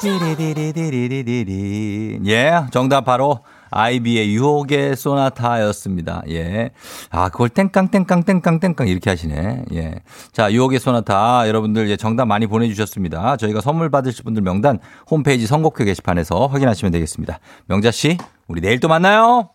[0.00, 2.20] 띠리리리리리리리.
[2.26, 3.40] 예, 정답 바로
[3.70, 6.22] 아이비의 유혹의 소나타였습니다.
[6.30, 6.70] 예.
[7.10, 9.64] 아, 그걸 땡깡, 땡깡, 땡깡, 땡깡 이렇게 하시네.
[9.74, 9.96] 예.
[10.32, 13.36] 자, 유혹의 소나타 여러분들 예, 정답 많이 보내주셨습니다.
[13.36, 14.78] 저희가 선물 받으실 분들 명단
[15.10, 17.40] 홈페이지 선곡표 게시판에서 확인하시면 되겠습니다.
[17.66, 19.50] 명자씨, 우리 내일 또 만나요!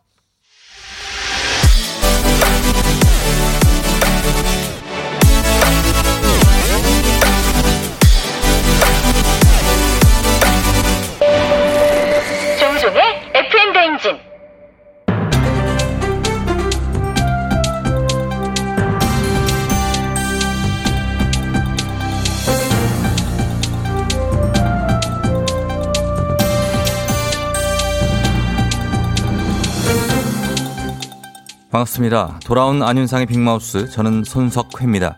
[31.74, 32.40] 반갑습니다.
[32.46, 35.16] 돌아온 안윤상의 빅마우스 저는 손석회입니다.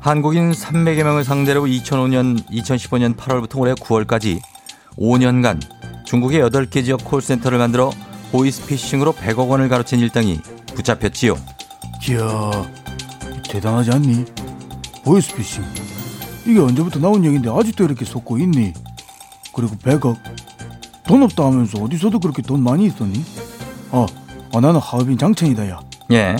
[0.00, 4.40] 한국인 300여 명을 상대로 2005년, 2015년 8월부터 올해 9월까지
[4.98, 5.60] 5년간
[6.04, 7.92] 중국의 8개 지역 콜센터를 만들어
[8.32, 10.40] 보이스피싱으로 100억 원을 가로챈 일당이
[10.74, 11.36] 붙잡혔지요.
[12.08, 12.50] 이야,
[13.48, 14.24] 대단하지 않니?
[15.04, 15.62] 보이스피싱.
[16.46, 18.72] 이게 언제부터 나온 얘기인데 아직도 이렇게 속고 있니?
[19.54, 20.16] 그리고 100억.
[21.06, 23.24] 돈 없다 하면서 어디서도 그렇게 돈 많이 있었니?
[23.92, 24.06] 아,
[24.52, 25.80] 아 나는 하업인 장첸이다, 야.
[26.12, 26.36] 예.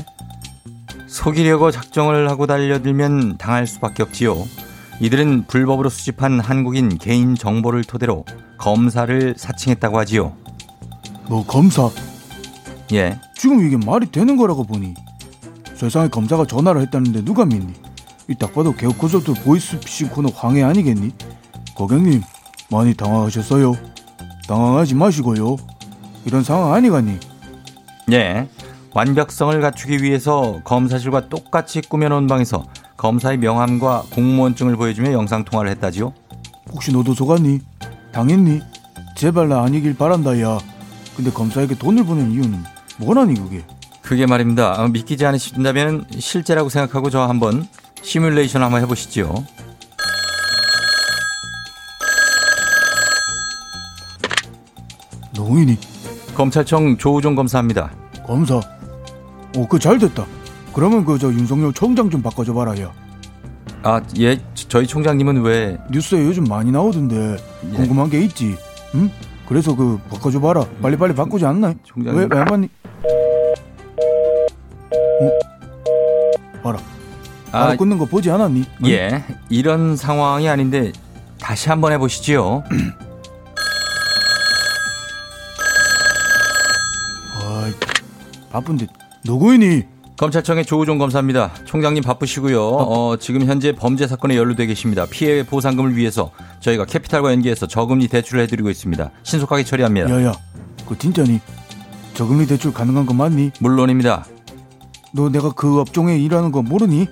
[1.06, 4.36] 속이려고 작정을 하고 달려들면 당할 수밖에 없지요.
[5.00, 8.24] 이들은 불법으로 수집한 한국인 개인 정보를 토대로
[8.58, 10.32] 검사를 사칭했다고 하지요.
[11.28, 11.88] 뭐 검사?
[12.92, 13.18] 예.
[13.36, 14.94] 지금 이게 말이 되는 거라고 보니
[15.74, 17.72] 세상에 검사가 전화를 했다는데 누가 믿니?
[18.28, 21.12] 이 딱 봐도 개업 콘서트 보이스피싱 코너 황해 아니겠니?
[21.74, 22.22] 고객님
[22.70, 23.74] 많이 당황하셨어요.
[24.46, 25.56] 당황하지 마시고요.
[26.24, 27.18] 이런 상황 아니가니?
[28.12, 28.48] 예.
[28.92, 32.64] 완벽성을 갖추기 위해서 검사실과 똑같이 꾸며놓은 방에서
[32.96, 36.12] 검사의 명함과 공무원증을 보여주며 영상통화를 했다지요.
[36.72, 37.60] 혹시 너도 속았니?
[38.12, 38.60] 당했니?
[39.16, 40.58] 제발 나 아니길 바란다 야.
[41.16, 42.62] 근데 검사에게 돈을 보낸 이유는
[42.98, 43.64] 뭐라니 그게?
[44.02, 44.82] 그게 말입니다.
[44.82, 47.66] 어, 믿기지 않으신다면 실제라고 생각하고 저 한번
[48.02, 49.44] 시뮬레이션 한번 해보시죠.
[55.32, 55.78] 노인이
[56.34, 57.90] 검찰청 조우종 검사입니다.
[58.30, 58.60] 검사.
[59.56, 60.24] 오, 그 잘 됐다.
[60.72, 62.92] 그러면 그 저 윤석열 총장 좀 바꿔줘 봐라 야.
[63.82, 67.36] 아, 예, 저희 총장님은 왜 뉴스에 요즘 많이 나오던데
[67.72, 67.76] 예.
[67.76, 68.56] 궁금한 게 있지.
[68.94, 69.10] 응?
[69.48, 70.64] 그래서 그 바꿔줘 봐라.
[70.80, 71.74] 빨리 빨리 바꾸지 않나?
[71.82, 72.20] 총장님.
[72.20, 72.68] 왜왜안 받니?
[75.22, 75.30] 어?
[76.62, 76.78] 봐라.
[77.50, 78.64] 바로 아, 끊는 거 보지 않았니?
[78.84, 78.88] 응?
[78.88, 80.92] 예, 이런 상황이 아닌데
[81.40, 82.62] 다시 한번 해보시지요.
[88.50, 88.86] 바쁜데
[89.24, 89.84] 누구이니?
[90.18, 91.50] 검찰청의 조우종 검사입니다.
[91.64, 92.62] 총장님 바쁘시고요.
[92.62, 95.06] 어, 지금 현재 범죄 사건에 연루돼 계십니다.
[95.10, 99.10] 피해 보상금을 위해서 저희가 캐피탈과 연계해서 저금리 대출을 해드리고 있습니다.
[99.22, 100.10] 신속하게 처리합니다.
[100.10, 100.34] 야야,
[100.86, 101.40] 그 진짜니?
[102.12, 103.52] 저금리 대출 가능한 거 맞니?
[103.60, 104.26] 물론입니다.
[105.12, 107.08] 너 내가 그 업종에 일하는 거 모르니?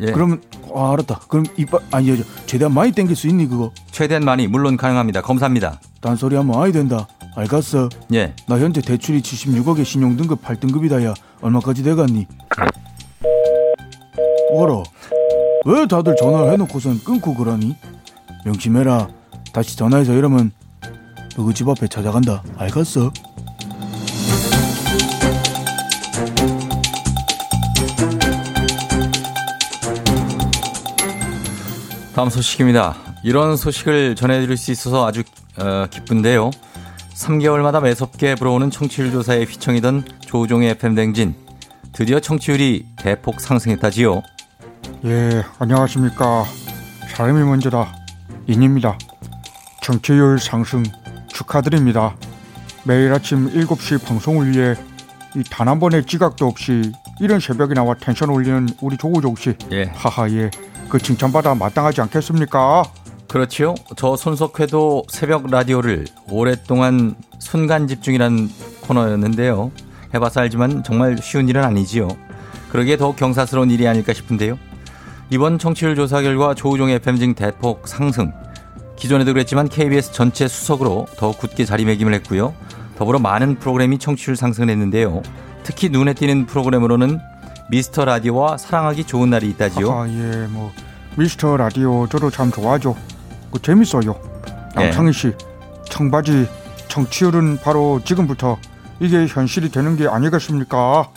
[0.00, 0.40] 예, 그러면
[0.74, 1.20] 아 알았다.
[1.28, 3.70] 그럼 이빨 아니 저 최대한 많이 땡길 수 있니 그거?
[3.90, 5.20] 최대한 많이 물론 가능합니다.
[5.20, 5.78] 검사입니다.
[6.00, 7.06] 딴소리 하면 아이 된다.
[7.36, 7.90] 알겠어.
[8.14, 11.14] 예, 나 현재 대출이 76억에 신용 등급 8등급이다 야.
[11.42, 12.26] 얼마까지 돼갔니?
[14.52, 14.82] 어라.
[15.66, 17.76] 왜 다들 전화를 해놓고선 끊고 그러니?
[18.46, 19.08] 명심해라.
[19.52, 20.50] 다시 전화해서 이러면
[21.34, 22.42] 누구 집 앞에 찾아간다.
[22.56, 23.12] 알겠어?
[32.14, 32.96] 다음 소식입니다.
[33.22, 35.22] 이런 소식을 전해드릴 수 있어서 아주
[35.58, 36.50] 어, 기쁜데요.
[37.16, 41.34] 3개월마다 매섭게 불어오는 청취율 조사에 휘청이던 조우종의 FM 댕진.
[41.92, 44.22] 드디어 청취율이 대폭 상승했다지요.
[45.06, 46.44] 예, 안녕하십니까.
[47.14, 47.94] 사람이 먼저다.
[48.46, 48.98] 인입니다.
[49.82, 50.82] 정치율 상승
[51.28, 52.16] 축하드립니다.
[52.84, 54.74] 매일 아침 7시 방송을 위해
[55.34, 59.54] 이단한 번의 지각도 없이 이런 새벽에 나와 텐션 올리는 우리 조우종 씨.
[59.72, 59.84] 예.
[59.94, 60.50] 하하 예.
[60.88, 62.84] 그 칭찬받아 마땅하지 않겠습니까?
[63.28, 63.74] 그렇지요.
[63.96, 68.48] 저 손석회도 새벽 라디오를 오랫동안 순간 집중이라는
[68.82, 69.72] 코너였는데요.
[70.14, 72.08] 해봐서 알지만 정말 쉬운 일은 아니지요.
[72.70, 74.58] 그러기에 더욱 경사스러운 일이 아닐까 싶은데요.
[75.30, 78.32] 이번 청취율 조사 결과 조우종의 FM징 대폭 상승.
[78.96, 82.54] 기존에도 그랬지만 KBS 전체 수석으로 더욱 굳게 자리매김을 했고요.
[82.96, 85.22] 더불어 많은 프로그램이 청취율 상승을 했는데요.
[85.64, 87.18] 특히 눈에 띄는 프로그램으로는
[87.68, 89.92] 미스터 라디오와 사랑하기 좋은 날이 있다지요.
[89.92, 90.72] 아, 예, 뭐
[91.16, 92.94] 미스터 라디오 저도 참 좋아하죠.
[93.50, 94.14] 그 재밌어요.
[94.76, 95.32] 양창희 씨,
[95.88, 96.48] 청바지
[96.88, 98.58] 청취율은 바로 지금부터
[99.00, 101.10] 이게 현실이 되는 게 아니겠습니까?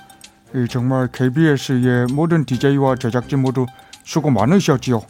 [0.55, 3.65] 이 정말 KBS의 모든 DJ와 제작진 모두
[4.03, 5.01] 수고 많으셨지요.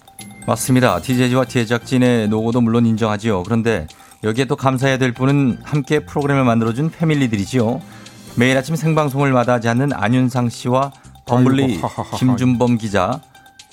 [0.46, 1.00] 맞습니다.
[1.00, 3.44] DJ와 제작진의 노고도 물론 인정하지요.
[3.44, 3.88] 그런데
[4.24, 7.82] 여기에 또 감사해야 될 분은 함께 프로그램을 만들어준 패밀리들이지요.
[8.36, 10.92] 매일 아침 생방송을 마다하지 않는 안윤상 씨와
[11.28, 12.18] 하하하하.
[12.18, 13.22] 김준범 기자.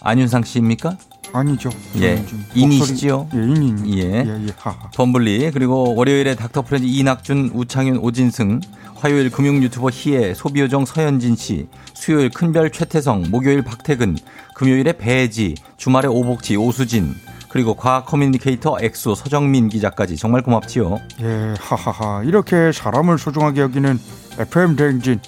[0.02, 0.96] 안윤상 씨입니까?
[1.32, 1.70] 아니죠.
[2.00, 2.16] 예.
[2.54, 3.98] 목소리- 예, 인인.
[3.98, 4.02] 예.
[4.24, 4.90] 예, 예, 하하.
[4.92, 8.60] 덤블리 그리고 월요일에 닥터 프렌즈 이낙준, 우창윤, 오진승,
[8.94, 14.16] 화요일 금융 유튜버 희애, 소비요정 서현진 씨, 수요일 큰별 최태성, 목요일 박태근,
[14.54, 17.14] 금요일에 배지, 주말에 오복지, 오수진,
[17.50, 20.98] 그리고 과학 communicator 엑소 서정민 기자까지 정말 고맙지요.
[21.20, 22.22] 예, 하하하.
[22.24, 23.98] 이렇게 사람을 소중하게 여기는
[24.38, 25.20] FM 대행진.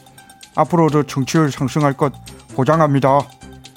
[0.55, 2.13] 앞으로도 청취율 상승할 것
[2.55, 3.21] 보장합니다.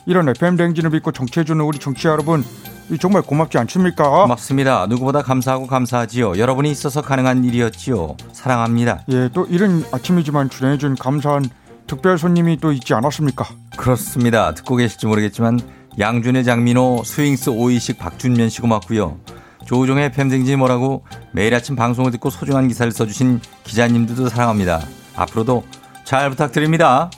[0.05, 2.43] 이런 FM 대행진을 믿고 정치해주는 우리 정치 여러분,
[2.89, 4.27] 이 정말 고맙지 않습니까?
[4.27, 4.85] 맞습니다.
[4.87, 6.37] 누구보다 감사하고 감사하지요.
[6.37, 8.17] 여러분이 있어서 가능한 일이었지요.
[8.33, 9.03] 사랑합니다.
[9.09, 11.45] 예, 또 이른 아침이지만 출연해준 감사한
[11.87, 13.45] 특별 손님이 또 있지 않았습니까?
[13.77, 14.53] 그렇습니다.
[14.53, 15.59] 듣고 계실지 모르겠지만
[15.99, 19.19] 양준의 장민호, 스윙스 오이식 박준면 씨 고맙고요.
[19.65, 24.81] 조우종의 팬댕진이 뭐라고 매일 아침 방송을 듣고 소중한 기사를 써주신 기자님들도 사랑합니다.
[25.15, 25.63] 앞으로도
[26.03, 27.09] 잘 부탁드립니다.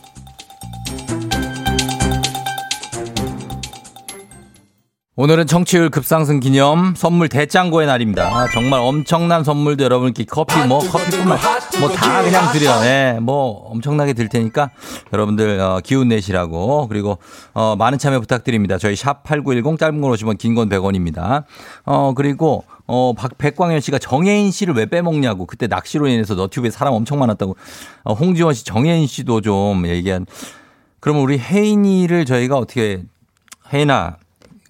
[5.24, 8.28] 오늘은 청취율 급상승 기념 선물 대짱고의 날입니다.
[8.28, 11.40] 아, 정말 엄청난 선물도 여러분께 커피 뭐 커피뿐만
[11.80, 12.82] 뭐 다 그냥 드려.
[12.82, 14.72] 네, 뭐 엄청나게 드릴 테니까
[15.14, 17.20] 여러분들 어, 기운 내시라고 그리고
[17.54, 18.78] 어, 많은 참여 부탁드립니다.
[18.78, 21.46] 저희 샵 8910 짧은 건 50원 긴건 100원입니다.
[21.86, 25.46] 어 그리고 어, 박, 백광현 씨가 정혜인 씨를 왜 빼먹냐고.
[25.46, 27.56] 그때 낚시로 인해서 너튜브에 사람 엄청 많았다고.
[28.04, 30.26] 어, 홍지원 씨, 정혜인 씨도 좀 얘기한.
[31.00, 33.04] 그러면 우리 혜인이를 저희가 어떻게,
[33.72, 34.18] 혜인아,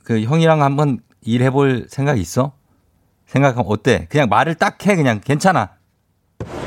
[0.04, 2.54] 그 형이랑 한번 일해볼 생각 있어?
[3.26, 4.08] 생각하면 어때?
[4.10, 5.22] 그냥 말을 딱 해, 그냥.
[5.24, 5.70] 괜찮아.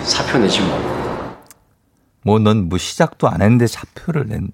[0.02, 1.36] 사표 내지 뭐.
[2.22, 4.50] 뭐, 넌 뭐 시작도 안 했는데 사표를 낸.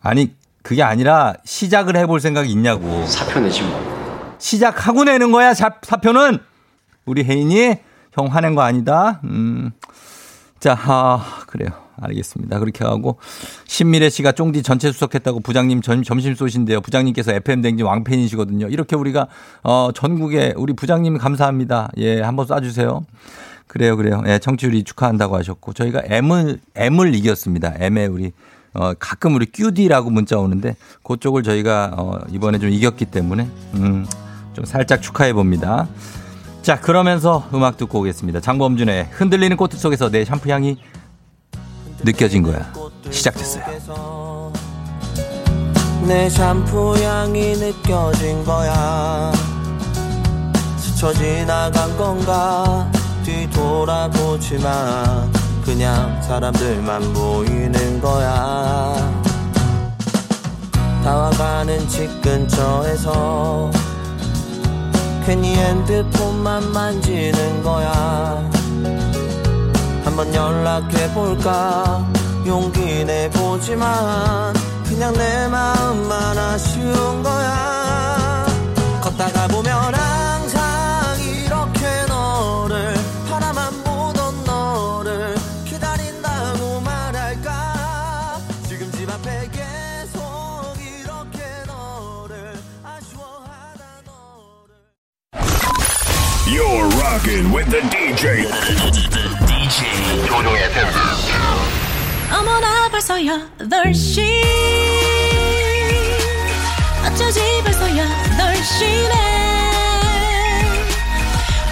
[0.00, 3.06] 아니, 그게 아니라 시작을 해볼 생각이 있냐고.
[3.06, 4.36] 사표 내지 뭐.
[4.38, 6.38] 시작하고 내는 거야, 사, 사표는.
[7.06, 7.76] 우리 혜인이
[8.12, 9.20] 형 화낸 거 아니다.
[9.24, 9.70] 음.
[10.58, 11.70] 자, 아, 그래요.
[12.00, 12.58] 알겠습니다.
[12.58, 13.18] 그렇게 하고
[13.66, 16.80] 신미래 씨가 쫑디 전체 수석했다고 부장님 점, 점심 쏘신대요.
[16.80, 18.68] 부장님께서 FM 댕진 왕팬이시거든요.
[18.68, 19.26] 이렇게 우리가
[19.62, 21.90] 어 전국에 우리 부장님 감사합니다.
[21.98, 23.04] 예, 한번 쏴 주세요.
[23.66, 24.22] 그래요, 그래요.
[24.26, 27.74] 예, 청취율이 축하한다고 하셨고 저희가 M을 M을 이겼습니다.
[27.78, 28.32] M에 우리
[28.72, 34.06] 어 가끔 우리 QD라고 문자 오는데 그쪽을 저희가 어 이번에 좀 이겼기 때문에 음
[34.52, 35.88] 좀 살짝 축하해 봅니다.
[36.62, 38.40] 자, 그러면서 음악 듣고 오겠습니다.
[38.40, 40.76] 장범준의 흔들리는 꽃 속에서 내 샴푸 향이
[42.02, 42.72] 느껴진 거야.
[43.10, 44.52] 시작됐어요.
[46.06, 49.30] 내 샴푸 향이 느껴진 거야
[50.76, 52.90] 스쳐 지나간 건가
[53.24, 54.68] 뒤돌아보지만
[55.64, 58.96] 그냥 사람들만 보이는 거야
[61.04, 63.70] 다와가는 집 근처에서
[65.26, 68.50] 괜히 핸드폰만 만지는 거야
[70.20, 72.06] 한번 연락해볼까?
[72.46, 74.52] 용기 내보지만
[74.84, 78.46] 그냥 내 마음만 아쉬운 거야.
[79.00, 80.60] 걷다가 보면 항상
[81.22, 82.94] 이렇게 너를
[83.30, 88.40] 바라만 보던 너를 기다린다고 말할까?
[88.68, 90.20] 지금 집 앞에 계속
[90.76, 92.52] 이렇게 너를
[92.84, 93.80] 아쉬워하다
[96.46, 99.10] You're rocking with the DJ.
[100.40, 100.88] 조종의 FM.
[102.32, 104.22] 어머나 벌써 8시
[107.06, 109.14] 어쩌지 벌써 8시네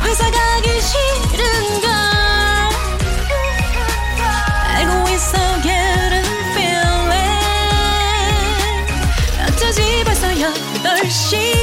[0.05, 1.91] 회사 가기 싫은걸
[4.75, 7.11] 알고 있어 getting feeling
[9.49, 11.59] 어쩌지 벌써 8시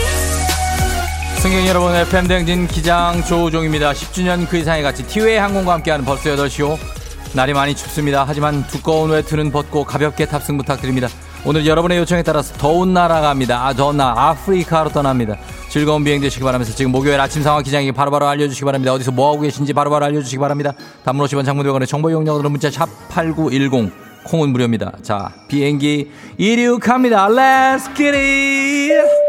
[1.38, 3.93] 승객 여러분, FM 댕진 기장 조우종입니다.
[3.93, 6.94] 10주년 그 이상의 가치 티웨이 항공과 함께하는 버스 8시호.
[7.36, 8.23] 날이 많이 춥습니다.
[8.25, 11.09] 하지만 두꺼운 외투는 벗고 가볍게 탑승 부탁드립니다.
[11.43, 13.67] 오늘 여러분의 요청에 따라서 더운 나라 갑니다.
[13.67, 15.36] 아, 더운 나라 아프리카로 떠납니다.
[15.69, 18.93] 즐거운 비행 되시기 바라면서 지금 목요일 아침 상황 기장에게 바로바로 알려주시기 바랍니다.
[18.93, 20.73] 어디서 뭐하고 계신지 바로바로 알려주시기 바랍니다.
[21.03, 23.91] 단문 50원 장문대원의 정보 용량으로 문자 샵 8910
[24.23, 24.93] 콩은 무료입니다.
[25.03, 27.27] 자, 비행기 이륙합니다.
[27.27, 29.24] Let's get it!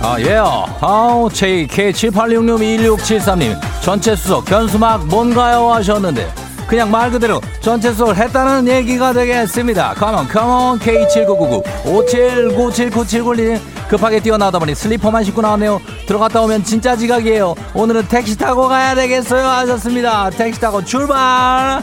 [0.00, 0.64] 아, 예요.
[0.80, 5.72] 아우, JK7866님, 1673님, 전체 수석, 변수막 뭔가요?
[5.72, 6.32] 하셨는데,
[6.68, 9.94] 그냥 말 그대로 전체 수석을 했다는 얘기가 되겠습니다.
[9.94, 15.80] 컴온, 컴온, K7999, 57979791님, 급하게 뛰어나오다 보니 슬리퍼만 신고 나왔네요.
[16.06, 17.54] 들어갔다 오면 진짜 지각이에요.
[17.74, 19.46] 오늘은 택시 타고 가야 되겠어요.
[19.46, 20.30] 하셨습니다.
[20.30, 21.82] 택시 타고 출발!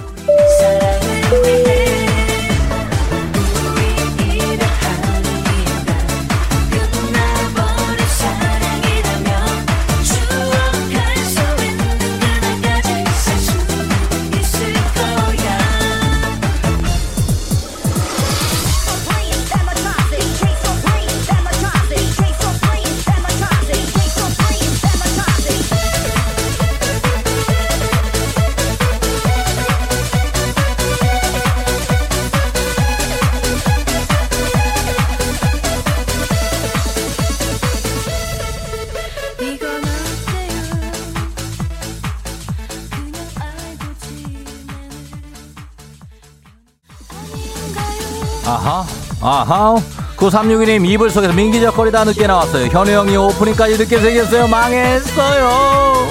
[48.55, 48.85] 아하,
[49.21, 49.75] 아하.
[50.15, 52.67] 9361님 이불 속에서 민기적거리다 늦게 나왔어요.
[52.67, 54.47] 현우 형이 오프닝까지 늦게 생겼어요.
[54.47, 56.07] 망했어요.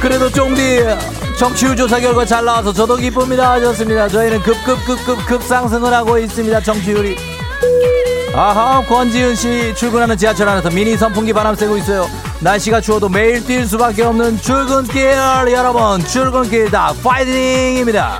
[0.00, 0.84] 그래도 쫑디
[1.38, 3.52] 정치율 조사 결과 잘 나와서 저도 기쁩니다.
[3.52, 4.08] 하셨습니다.
[4.08, 6.60] 저희는 급급급급 급상승을 하고 있습니다.
[6.60, 7.16] 정치율이.
[8.34, 12.08] 아하, 권지은 씨 출근하는 지하철 안에서 미니 선풍기 바람 쐬고 있어요.
[12.40, 15.12] 날씨가 추워도 매일 뛸 수밖에 없는 출근길
[15.52, 18.18] 여러분 출근길 다 파이팅입니다.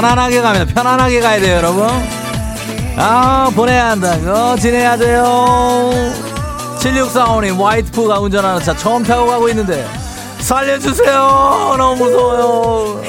[0.00, 0.66] 편안하게 갑니다.
[0.74, 1.88] 편안하게 가야 돼요, 여러분.
[2.98, 4.54] 아, 보내야 한다고.
[4.60, 5.90] 지내야 돼요.
[6.78, 9.86] 7645님, 와이트프가 운전하는 차 처음 타고 가고 있는데,
[10.40, 11.76] 살려주세요.
[11.78, 13.02] 너무 무서워요.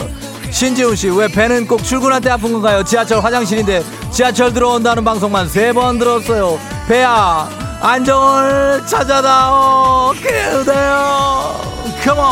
[0.49, 2.81] 신지훈 씨, 왜 배는 꼭 출근할 때 아픈 건가요?
[2.85, 6.57] 지하철 화장실인데, 지하철 들어온다는 방송만 세 번 들었어요.
[6.88, 7.49] 배야,
[7.81, 10.13] 안정을 찾아다오.
[10.21, 11.59] 그래요.
[12.05, 12.27] 컴온.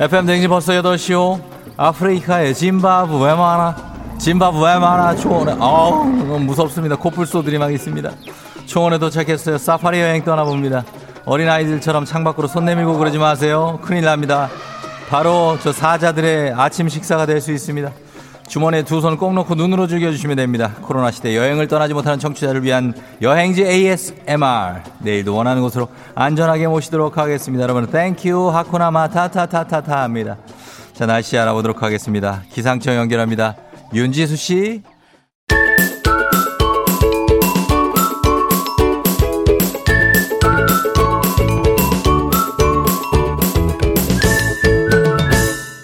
[0.00, 1.40] FM 댕지 벌써 8시오.
[1.76, 3.76] 아프리카의 짐바브웨 마나.
[4.18, 5.54] 짐바브웨 마나 초원에.
[5.60, 6.04] 어우,
[6.40, 6.96] 무섭습니다.
[6.96, 8.10] 코뿔소 들이 막 있습니다.
[8.66, 9.58] 초원에 도착했어요.
[9.58, 10.84] 사파리 여행 떠나봅니다.
[11.26, 13.78] 어린아이들처럼 창밖으로 손 내밀고 그러지 마세요.
[13.82, 14.48] 큰일 납니다.
[15.10, 17.90] 바로 저 사자들의 아침 식사가 될 수 있습니다.
[18.50, 20.74] 주머니에 두손꼭 넣고 눈으로 즐겨주시면 됩니다.
[20.82, 22.92] 코로나 시대 여행을 떠나지 못하는 청취자를 위한
[23.22, 24.82] 여행지 ASMR.
[24.98, 27.62] 내일도 원하는 곳으로 안전하게 모시도록 하겠습니다.
[27.62, 30.36] 여러분, thank you, hakuna ma tatatatata 합니다.
[30.92, 32.42] 자, 날씨 알아보도록 하겠습니다.
[32.50, 33.54] 기상청 연결합니다.
[33.94, 34.82] 윤지수 씨.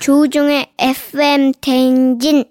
[0.00, 2.44] 조우종의 FM 대행진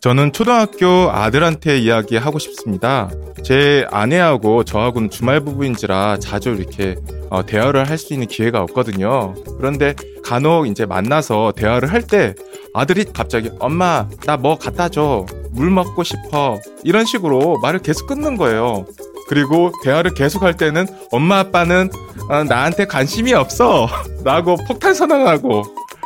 [0.00, 3.10] 저는 초등학교 아들한테 이야기하고 싶습니다.
[3.42, 6.96] 제 아내하고 저하고는 주말 부부인지라 자주 이렇게
[7.30, 9.34] 어, 대화를 할 수 있는 기회가 없거든요.
[9.58, 9.94] 그런데
[10.24, 12.34] 간혹 이제 만나서 대화를 할 때
[12.74, 15.26] 아들이 갑자기 엄마 나 뭐 갖다 줘.
[15.50, 16.58] 물 먹고 싶어.
[16.84, 18.86] 이런 식으로 말을 계속 끊는 거예요.
[19.28, 21.90] 그리고 대화를 계속 할 때는 엄마 아빠는
[22.30, 23.88] 어, 나한테 관심이 없어.
[24.24, 25.62] 라고 폭탄 선언하고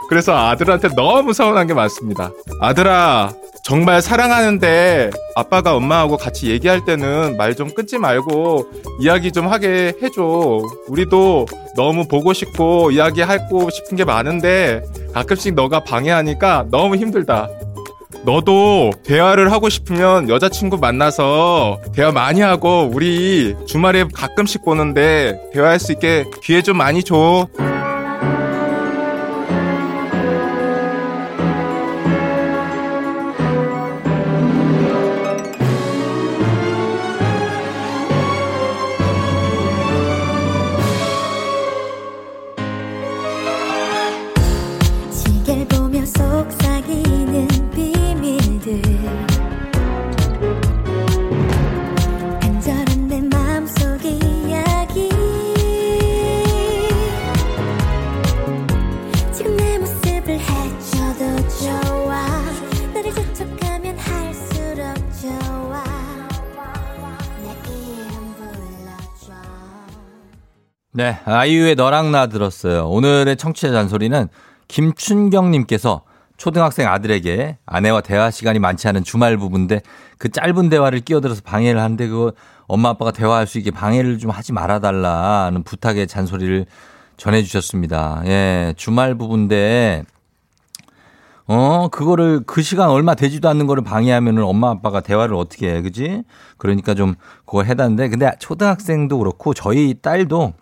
[0.09, 2.33] 그래서 아들한테 너무 서운한 게 많습니다.
[2.61, 3.33] 아들아,
[3.65, 8.67] 정말 사랑하는데 아빠가 엄마하고 같이 얘기할 때는 말 좀 끊지 말고
[9.01, 10.61] 이야기 좀 하게 해줘.
[10.89, 11.47] 우리도
[11.77, 14.83] 너무 보고 싶고 이야기하고 싶은 게 많은데
[15.15, 17.49] 가끔씩 너가 방해하니까 너무 힘들다.
[18.25, 25.93] 너도 대화를 하고 싶으면 여자친구 만나서 대화 많이 하고 우리 주말에 가끔씩 보는데 대화할 수
[25.93, 27.49] 있게 기회 좀 많이 줘.
[71.43, 72.89] 아이유의 너랑 나 들었어요.
[72.89, 74.29] 오늘의 청취자 잔소리는
[74.69, 76.03] 김춘경님께서
[76.37, 79.81] 초등학생 아들에게 아내와 대화 시간이 많지 않은 주말 부부인데
[80.19, 82.33] 그 짧은 대화를 끼어들어서 방해를 하는데 그거
[82.69, 86.67] 엄마 아빠가 대화할 수 있게 방해를 좀 하지 말아달라는 부탁의 잔소리를
[87.17, 88.23] 전해주셨습니다.
[88.27, 90.05] 예, 주말 부부인데
[91.49, 96.23] 어, 그거를 그 시간 얼마 되지도 않는 거를 방해하면은 엄마 아빠가 대화를 어떻게 해, 그지?
[96.57, 100.55] 그러니까 좀 그거 해다는데 근데 초등학생도 그렇고 저희 딸도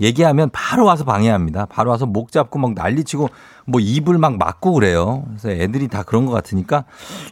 [0.00, 1.66] 얘기하면 바로 와서 방해합니다.
[1.66, 3.28] 바로 와서 목 잡고 막 난리치고
[3.66, 5.24] 뭐 입을 막 막고 그래요.
[5.28, 6.84] 그래서 애들이 다 그런 것 같으니까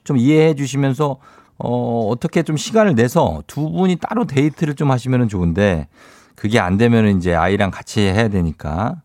[0.05, 1.19] 좀 이해해 주시면서
[1.59, 5.89] 어, 어떻게 좀 시간을 내서 두 분이 따로 데이트를 좀 하시면 좋은데
[6.35, 8.97] 그게 안 되면 이제 아이랑 같이 해야 되니까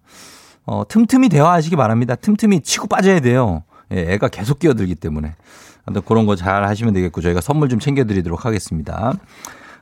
[0.66, 2.16] 어, 틈틈이 대화하시기 바랍니다.
[2.16, 3.64] 틈틈이 치고 빠져야 돼요.
[3.91, 5.34] 예, 애가 계속 끼어들기 때문에.
[5.86, 9.14] 아무튼 그런 거 잘 하시면 되겠고 저희가 선물 좀 챙겨드리도록 하겠습니다.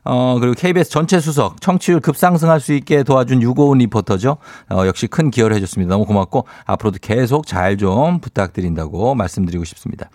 [0.10, 4.38] 어, 그리고 KBS 전체 수석, 청취율 급상승할 수 있게 도와준 유고은 리포터죠.
[4.72, 5.94] 어, 역시 큰 기여를 해줬습니다.
[5.94, 10.10] 너무 고맙고, 앞으로도 계속 잘 좀 부탁드린다고 말씀드리고 싶습니다.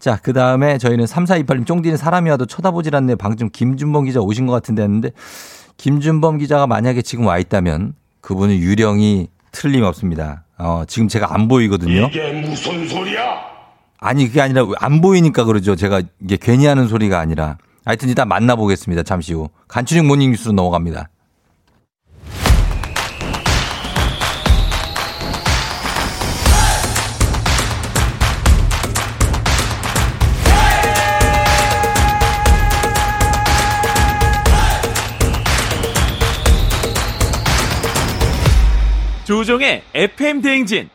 [0.00, 3.16] 자, 그 다음에 저희는 3428님, 쫑디는 사람이 와도 쳐다보질 않네.
[3.16, 5.10] 방금 김준범 기자 오신 것 같은데 했는데,
[5.76, 10.44] 김준범 기자가 만약에 지금 와 있다면, 그분은 유령이 틀림없습니다.
[10.58, 12.06] 어, 지금 제가 안 보이거든요.
[12.06, 13.20] 이게 무슨 소리야?
[14.00, 15.76] 아니, 그게 아니라 안 보이니까 그러죠.
[15.76, 17.58] 제가 이게 괜히 하는 소리가 아니라.
[17.84, 19.02] 하여튼 일단 만나보겠습니다.
[19.02, 19.48] 잠시 후.
[19.68, 21.10] 간추린 모닝 뉴스로 넘어갑니다.
[39.24, 40.90] 조우종의 FM 대행진.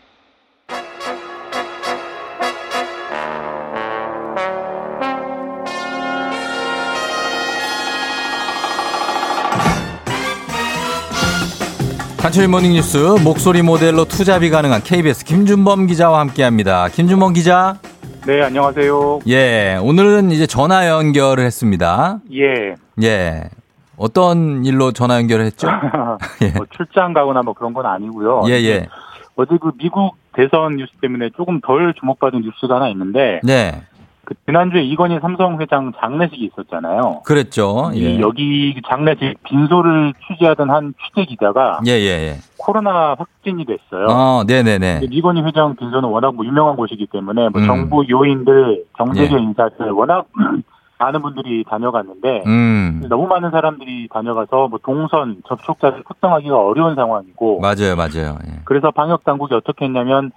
[12.30, 16.88] 간추린 morning 뉴스 목소리 모델로 투잡이 가능한 KBS 김준범 기자와 함께합니다.
[16.90, 17.80] 김준범 기자.
[18.28, 19.22] 네, 안녕하세요.
[19.28, 22.20] 예, 오늘은 이제 전화 연결을 했습니다.
[22.34, 22.76] 예.
[23.02, 23.50] 예.
[23.98, 25.70] 어떤 일로 전화 연결을 했죠?
[26.44, 26.52] 예.
[26.52, 28.44] 뭐 출장 가거나 뭐 그런 건 아니고요.
[28.50, 28.88] 예, 예.
[29.36, 33.82] 어제 그 미국 대선 뉴스 때문에 조금 덜 주목받은 뉴스가 하나 있는데 네.
[34.30, 37.22] 그 지난주에 이건희 삼성 회장 장례식이 있었잖아요.
[37.26, 37.90] 그랬죠.
[37.96, 37.98] 예.
[37.98, 42.36] 이 여기 장례식 빈소를 취재하던 한 취재 기자가 예, 예, 예.
[42.60, 44.06] 코로나 확진이 됐어요.
[44.08, 45.02] 어, 네네네.
[45.10, 47.66] 이건희 회장 빈소는 워낙 뭐 유명한 곳이기 때문에 뭐 음.
[47.66, 49.40] 정부 요인들, 경제계 예.
[49.40, 50.28] 인사들 워낙
[51.00, 53.06] 많은 분들이 다녀갔는데 음.
[53.10, 58.38] 너무 많은 사람들이 다녀가서 뭐 동선 접촉자를 특정하기가 어려운 상황이고 맞아요, 맞아요.
[58.46, 58.60] 예.
[58.66, 60.32] 그래서 방역 당국이 어떻게 했냐면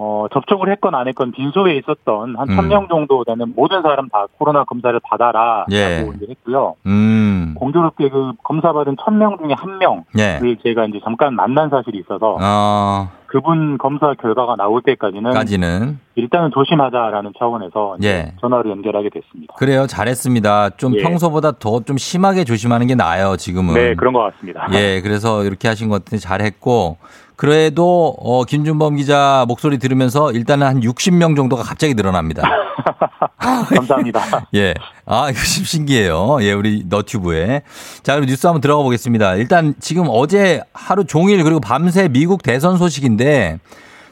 [0.00, 2.54] 어 접촉을 했건 안 했건 빈소에 있었던 한 음.
[2.54, 6.08] 천명 정도 되는 모든 사람 다 코로나 검사를 받아라라고 예.
[6.16, 6.76] 이제 했고요.
[6.86, 7.54] 음.
[7.56, 10.38] 공교롭게 그 검사 받은 천 명 중에 한 명을 예.
[10.62, 15.98] 제가 이제 잠깐 만난 사실이 있어서 어, 그분 검사 결과가 나올 때까지는 까지는.
[16.14, 18.34] 일단은 조심하자라는 차원에서 예.
[18.40, 19.54] 전화로 연결하게 됐습니다.
[19.56, 19.88] 그래요.
[19.88, 20.70] 잘했습니다.
[20.76, 21.02] 좀 예.
[21.02, 23.74] 평소보다 더 좀 심하게 조심하는 게 나아요, 지금은.
[23.74, 24.68] 네, 그런 것 같습니다.
[24.74, 26.98] 예, 그래서 이렇게 하신 것 같은데 잘했고,
[27.38, 32.42] 그래도 어, 김준범 기자 목소리 들으면서 일단은 한 60명 정도가 갑자기 늘어납니다.
[33.38, 34.20] 감사합니다.
[34.56, 34.74] 예.
[35.06, 36.38] 아, 이거 좀 신기해요.
[36.40, 37.62] 예, 우리 너튜브에.
[38.02, 39.36] 자, 그럼 뉴스 한번 들어가 보겠습니다.
[39.36, 43.60] 일단 지금 어제 하루 종일 그리고 밤새 미국 대선 소식인데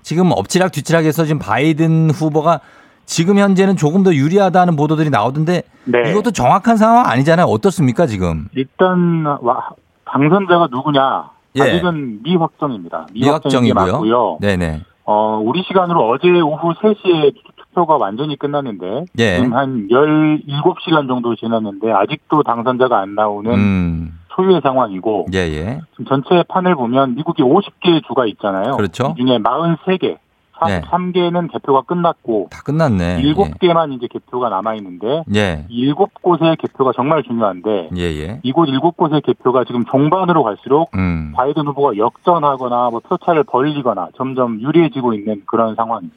[0.02, 2.60] 지금 엎치락 뒤치락 해서 지금 바이든 후보가
[3.06, 6.10] 지금 현재는 조금 더 유리하다는 보도들이 나오던데 네.
[6.10, 7.46] 이것도 정확한 상황 아니잖아요.
[7.46, 8.46] 어떻습니까, 지금?
[8.54, 9.70] 일단 와,
[10.04, 11.35] 당선자가 누구냐?
[11.56, 11.62] 예.
[11.62, 13.06] 아직은 미확정입니다.
[13.12, 13.92] 미확정이고요.
[13.92, 14.38] 맞고요.
[14.40, 14.82] 네네.
[15.04, 17.34] 어, 우리 시간으로 어제 오후 3시에
[17.70, 19.36] 투표가 완전히 끝났는데 예.
[19.36, 24.18] 지금 한 17시간 정도 지났는데 아직도 당선자가 안 나오는 음.
[24.34, 25.80] 소유의 상황이고 예, 예.
[25.92, 28.76] 지금 전체 판을 보면 미국이 50개의 주가 있잖아요.
[28.76, 29.14] 그렇죠.
[29.18, 30.18] 이 중에 43개,
[30.66, 30.80] 네.
[30.80, 33.20] 3개는 개표가 끝났고 다 끝났네.
[33.20, 35.66] 일곱 개만 이제 개표가 남아 있는데 예.
[35.68, 38.40] 일곱 곳의 개표가 정말 중요한데 예, 예.
[38.42, 41.32] 이곳 일곱 곳의 개표가 지금 종반으로 갈수록 음.
[41.36, 46.16] 바이든 후보가 역전하거나 뭐 표차를 벌리거나 점점 유리해지고 있는 그런 상황입니다.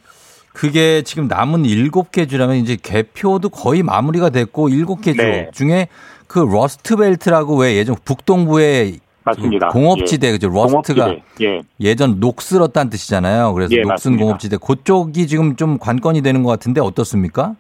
[0.54, 5.52] 그게 지금 남은 일곱 개 주라면 이제 개표도 거의 마무리가 됐고 일곱 개주 네.
[5.54, 5.88] 중에
[6.28, 9.00] 그 Rust Belt라고 왜 예전 북동부의
[9.30, 9.68] 맞습니다.
[9.70, 10.32] 그 공업지대 예.
[10.32, 11.46] 그죠 rust가 공업지대.
[11.46, 11.62] 예.
[11.80, 13.54] 예전 녹슬었다는 뜻이잖아요.
[13.54, 14.24] 그래서 예, 녹슨 맞습니다.
[14.24, 17.56] 공업지대 그쪽이 지금 좀 관건이 되는 것 같은데 어떻습니까?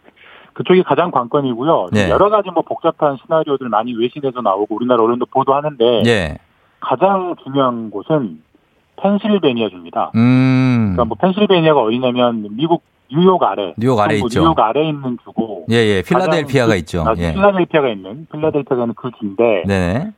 [0.53, 1.87] 그쪽이 가장 관건이고요.
[1.93, 2.09] 네.
[2.09, 6.37] 여러 가지 뭐 복잡한 시나리오들 많이 외신에서 나오고 우리나라 언론도 보도하는데 예.
[6.81, 8.41] 가장 중요한 곳은
[9.01, 10.11] 펜실베니아 주입니다.
[10.15, 10.93] 음.
[10.93, 14.41] 그러니까 뭐 펜실베니아가 어디냐면 미국 뉴욕 아래, 뉴욕 아래 있죠.
[14.41, 16.03] 뉴욕 아래 있는 주고, 예, 예.
[16.03, 17.03] 필라델피아가 가장 있죠.
[17.07, 17.33] 아, 예.
[17.33, 20.11] 필라델피아가 있는 필라델피아가 있는 그 주인데 네.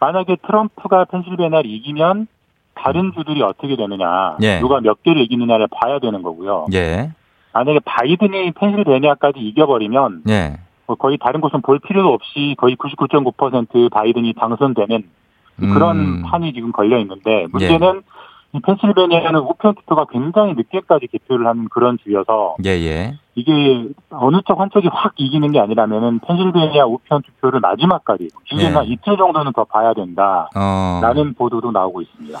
[0.00, 2.26] 만약에 트럼프가 펜실베니아를 이기면
[2.74, 4.60] 다른 주들이 어떻게 되느냐, 예.
[4.60, 6.66] 누가 몇 개를 이기느냐를 봐야 되는 거고요.
[6.74, 7.12] 예.
[7.52, 10.58] 만약에 바이든이 펜실베니아까지 이겨버리면 예.
[10.86, 15.04] 뭐 거의 다른 곳은 볼 필요도 없이 거의 99.9% 바이든이 당선되는
[15.56, 16.22] 그런 음.
[16.22, 18.02] 판이 지금 걸려 있는데 문제는
[18.54, 23.18] 이 펜실베니아는 우편 투표가 굉장히 늦게까지 개표를 하는 그런 주여서 예, 예.
[23.34, 23.52] 이게
[24.10, 28.76] 어느 쪽 한쪽이 확 이기는 게 아니라면은 펜실베니아 우편 투표를 마지막까지 길게는 예.
[28.76, 31.34] 한 이틀 정도는 더 봐야 된다라는 어.
[31.36, 32.38] 보도도 나오고 있습니다.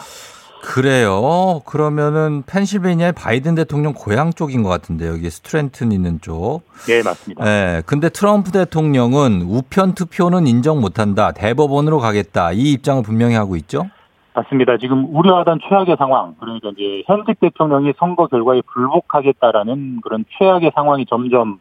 [0.62, 1.60] 그래요.
[1.66, 6.62] 그러면은 펜실베니아의 바이든 대통령 고향 쪽인 것 같은데 여기 스트랜튼 있는 쪽.
[6.86, 7.44] 네 맞습니다.
[7.44, 7.82] 예.
[7.84, 11.32] 근데 트럼프 대통령은 우편 투표는 인정 못한다.
[11.32, 12.52] 대법원으로 가겠다.
[12.52, 13.90] 이 입장을 분명히 하고 있죠.
[14.34, 14.76] 맞습니다.
[14.78, 21.60] 지금 우려하던 최악의 상황, 그러니까 이제 현직 대통령이 선거 결과에 불복하겠다라는 그런 최악의 상황이 점점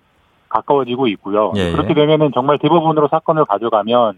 [0.49, 1.53] 가까워지고 있고요.
[1.55, 1.71] 예, 예.
[1.71, 4.15] 그렇게 되면은 정말 대법원으로 사건을 가져가면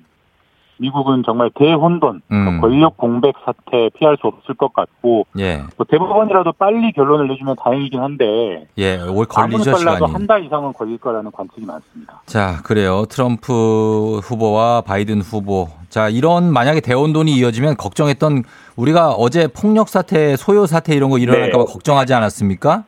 [0.77, 2.61] 미국은 정말 대혼돈, 음.
[2.61, 5.63] 권력 공백 사태 피할 수 없을 것 같고 예.
[5.77, 8.97] 뭐 대법원이라도 빨리 결론을 내주면 다행이긴 한데 예.
[9.01, 10.11] 올 걸리죠, 시간이.
[10.11, 12.21] 한 달 이상은 걸릴 거라는 관측이 많습니다.
[12.25, 13.05] 자, 그래요.
[13.09, 15.67] 트럼프 후보와 바이든 후보.
[15.89, 18.43] 자, 이런 만약에 대혼돈이 이어지면 걱정했던
[18.75, 21.71] 우리가 어제 폭력 사태, 소요 사태 이런 거 일어날까 봐 네.
[21.71, 22.83] 걱정하지 않았습니까?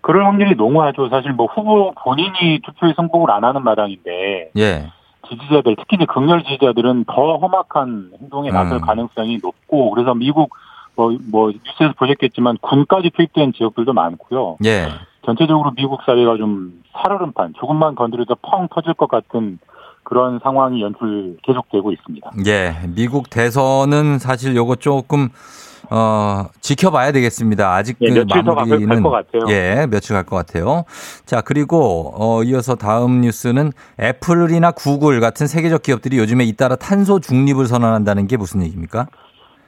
[0.00, 1.08] 그럴 확률이 농후하죠.
[1.10, 4.86] 사실 뭐 후보 본인이 투표에 승복을 안 하는 마당인데 예.
[5.30, 8.80] 지지자들 특히 이제 극렬 지지자들은 더 험악한 행동에 나설 음.
[8.80, 10.54] 가능성이 높고 그래서 미국
[10.96, 14.58] 뭐, 뭐 뉴스에서 보셨겠지만 군까지 투입된 지역들도 많고요.
[14.64, 14.88] 예.
[15.24, 19.58] 전체적으로 미국 사회가 좀 살얼음판 조금만 건드려도 펑 터질 것 같은
[20.02, 22.32] 그런 상황이 연출 계속되고 있습니다.
[22.46, 22.74] 예.
[22.88, 25.28] 미국 대선은 사실 요거 조금
[25.90, 27.74] 어, 지켜봐야 되겠습니다.
[27.74, 29.52] 아직 예, 그 며칠 마무리는 갈것 같아요.
[29.52, 30.84] 예, 며칠 갈 것 같아요.
[31.26, 37.66] 자, 그리고 어, 이어서 다음 뉴스는 애플이나 구글 같은 세계적 기업들이 요즘에 잇따라 탄소 중립을
[37.66, 39.08] 선언한다는 게 무슨 얘기입니까?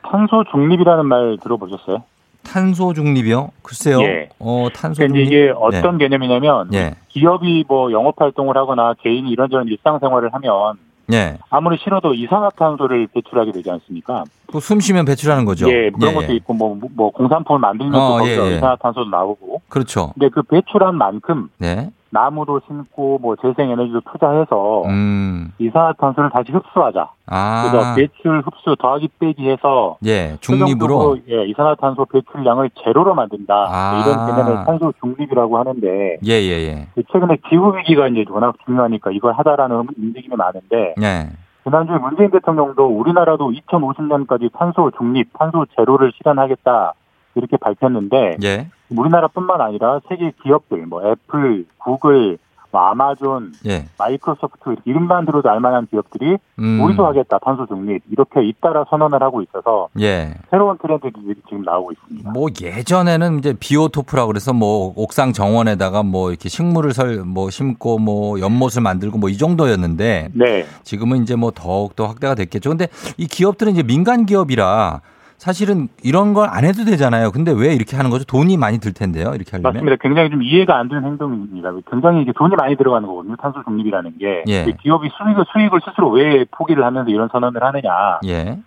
[0.02, 2.04] 탄소 중립이라는 말 들어보셨어요?
[2.44, 3.50] 탄소 중립이요?
[3.62, 4.00] 글쎄요.
[4.02, 4.28] 예.
[4.38, 5.26] 어, 탄소 그러니까 중립.
[5.26, 6.04] 이게 어떤 네.
[6.04, 6.94] 개념이냐면 예.
[7.08, 10.74] 기업이 뭐 영업 활동을 하거나 개인이 이런저런 일상생활을 하면
[11.12, 11.38] 예.
[11.50, 14.24] 아무리 싫어도 이산화탄소를 배출하게 되지 않습니까?
[14.52, 15.68] 뭐숨 쉬면 배출하는 거죠.
[15.68, 16.36] 예, 그런 예, 것도 예.
[16.36, 18.56] 있고 뭐, 뭐 공산품을 만들면서 어, 거기서 예, 예.
[18.56, 19.62] 이산화탄소도 나오고.
[19.68, 20.12] 그렇죠.
[20.14, 21.90] 근데 그 배출한 만큼 네.
[22.12, 25.50] 나무도 심고 뭐 재생에너지도 투자해서 음.
[25.58, 27.08] 이산화탄소를 다시 흡수하자.
[27.26, 27.70] 아.
[27.70, 31.16] 그래서 배출 흡수 더하기 빼기 해서 예, 중립으로.
[31.30, 33.54] 예, 이산화탄소 배출량을 제로로 만든다.
[33.54, 34.02] 아.
[34.04, 37.02] 이런 개념을 탄소 중립이라고 하는데 예, 예, 예.
[37.10, 41.30] 최근에 기후 위기가 이제 워낙 중요하니까 이걸 하다라는 움직임이 많은데 예.
[41.64, 46.92] 지난주에 문재인 대통령도 우리나라도 2050년까지 탄소 중립, 탄소 제로를 실현하겠다
[47.36, 48.68] 이렇게 밝혔는데 예.
[48.96, 52.38] 우리나라뿐만 아니라 세계 기업들 뭐 애플, 구글,
[52.70, 53.84] 뭐 아마존, 예.
[53.98, 56.80] 마이크로소프트 이름만 들어도 알만한 기업들이 음.
[56.82, 60.32] 우리도 하겠다 탄소 중립 이렇게 잇따라 선언을 하고 있어서 예.
[60.50, 62.30] 새로운 트렌드들이 지금 나오고 있습니다.
[62.30, 68.40] 뭐 예전에는 이제 비오토프라고 그래서 뭐 옥상 정원에다가 뭐 이렇게 식물을 설 뭐 심고 뭐
[68.40, 70.64] 연못을 만들고 뭐 이 정도였는데 네.
[70.82, 72.70] 지금은 이제 뭐 더욱 더 확대가 됐겠죠.
[72.70, 72.88] 근데
[73.18, 75.02] 이 기업들은 이제 민간 기업이라
[75.46, 77.32] 사실은 이런 걸 안 해도 되잖아요.
[77.32, 78.24] 근데 왜 이렇게 하는 거죠?
[78.24, 79.32] 돈이 많이 들 텐데요.
[79.34, 79.72] 이렇게 하려면.
[79.72, 79.96] 맞습니다.
[80.00, 81.70] 굉장히 좀 이해가 안 되는 행동입니다.
[81.90, 83.34] 굉장히 이게 돈이 많이 들어가는 거거든요.
[83.36, 84.64] 탄소 중립이라는 게 예.
[84.82, 88.20] 기업이 수익을 수익을 스스로 왜 포기를 하면서 이런 선언을 하느냐.
[88.26, 88.58] 예.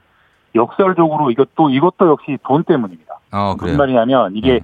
[0.56, 3.14] 역설적으로 이것도 이것도 역시 돈 때문입니다.
[3.32, 3.78] 어, 무슨 그래요.
[3.78, 4.60] 말이냐면 이게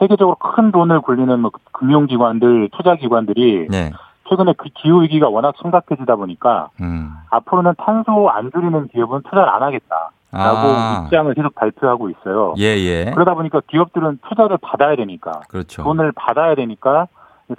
[0.00, 3.90] 세계적으로 큰 돈을 굴리는 뭐 금융기관들, 투자기관들이 네.
[4.28, 7.10] 최근에 그 기후 위기가 워낙 심각해지다 보니까 음.
[7.30, 11.02] 앞으로는 탄소 안 줄이는 기업은 투자를 안 하겠다라고 아.
[11.04, 12.54] 입장을 계속 발표하고 있어요.
[12.58, 13.10] 예, 예.
[13.12, 15.82] 그러다 보니까 기업들은 투자를 받아야 되니까 그렇죠.
[15.82, 17.08] 돈을 받아야 되니까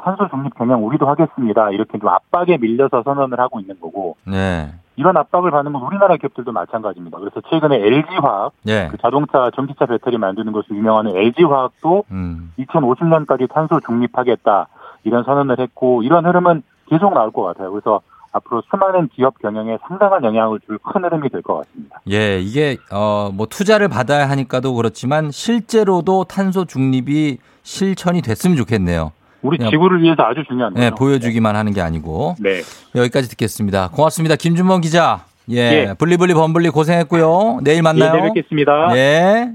[0.04, 1.70] 탄소 중립 경영 우리도 하겠습니다.
[1.72, 4.74] 이렇게 좀 압박에 밀려서 선언을 하고 있는 거고 네.
[4.96, 7.20] 이런 압박을 받는 건 우리나라 기업들도 마찬가지입니다.
[7.20, 8.88] 그래서 최근에 LG화학 예.
[8.90, 12.54] 그 자동차 전기차 배터리 만드는 것으로 유명한 LG화학도 음.
[12.60, 14.68] 2050년까지 탄소 중립하겠다
[15.04, 17.72] 이런 선언을 했고 이런 흐름은 계속 나올 것 같아요.
[17.72, 18.02] 그래서
[18.36, 22.02] 앞으로 수많은 기업 경영에 상당한 영향을 줄 큰 흐름이 될 것 같습니다.
[22.10, 29.12] 예, 이게 어 뭐 투자를 받아야 하니까도 그렇지만 실제로도 탄소 중립이 실천이 됐으면 좋겠네요.
[29.42, 30.84] 우리 지구를 위해서 아주 중요한 거죠.
[30.84, 32.36] 네, 보여주기만 하는 게 아니고.
[32.40, 32.62] 네.
[32.96, 33.90] 여기까지 듣겠습니다.
[33.94, 34.36] 고맙습니다.
[34.36, 35.26] 김준범 기자.
[35.52, 35.58] 예.
[35.90, 35.94] 예.
[35.98, 37.60] 블리블리 범블리 고생했고요.
[37.64, 38.10] 내일 만나요.
[38.16, 38.98] 예, 내일 뵙겠습니다.
[38.98, 39.52] 예.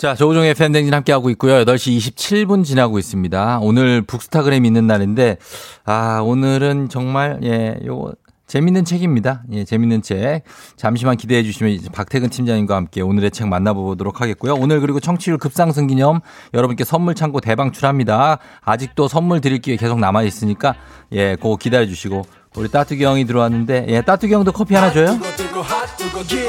[0.00, 1.62] 자, 조우종의 팬댕진 함께하고 있고요.
[1.62, 3.58] 8시 27분 지나고 있습니다.
[3.60, 5.36] 오늘 북스타그램 있는 날인데,
[5.84, 8.14] 아, 오늘은 정말, 예, 요거,
[8.46, 9.42] 재밌는 책입니다.
[9.52, 10.44] 예, 재밌는 책.
[10.76, 14.54] 잠시만 기대해 주시면 박태근 팀장님과 함께 오늘의 책 만나보도록 하겠고요.
[14.54, 16.20] 오늘 그리고 청취율 급상승 기념
[16.54, 18.38] 여러분께 선물 창고 대방출합니다.
[18.62, 20.74] 아직도 선물 드릴 기회 계속 남아 있으니까
[21.12, 22.22] 예, 그거 기다려 주시고
[22.56, 25.18] 우리 따뚜기 형이 들어왔는데 예, 따뚜기 형도 커피 하나 줘요?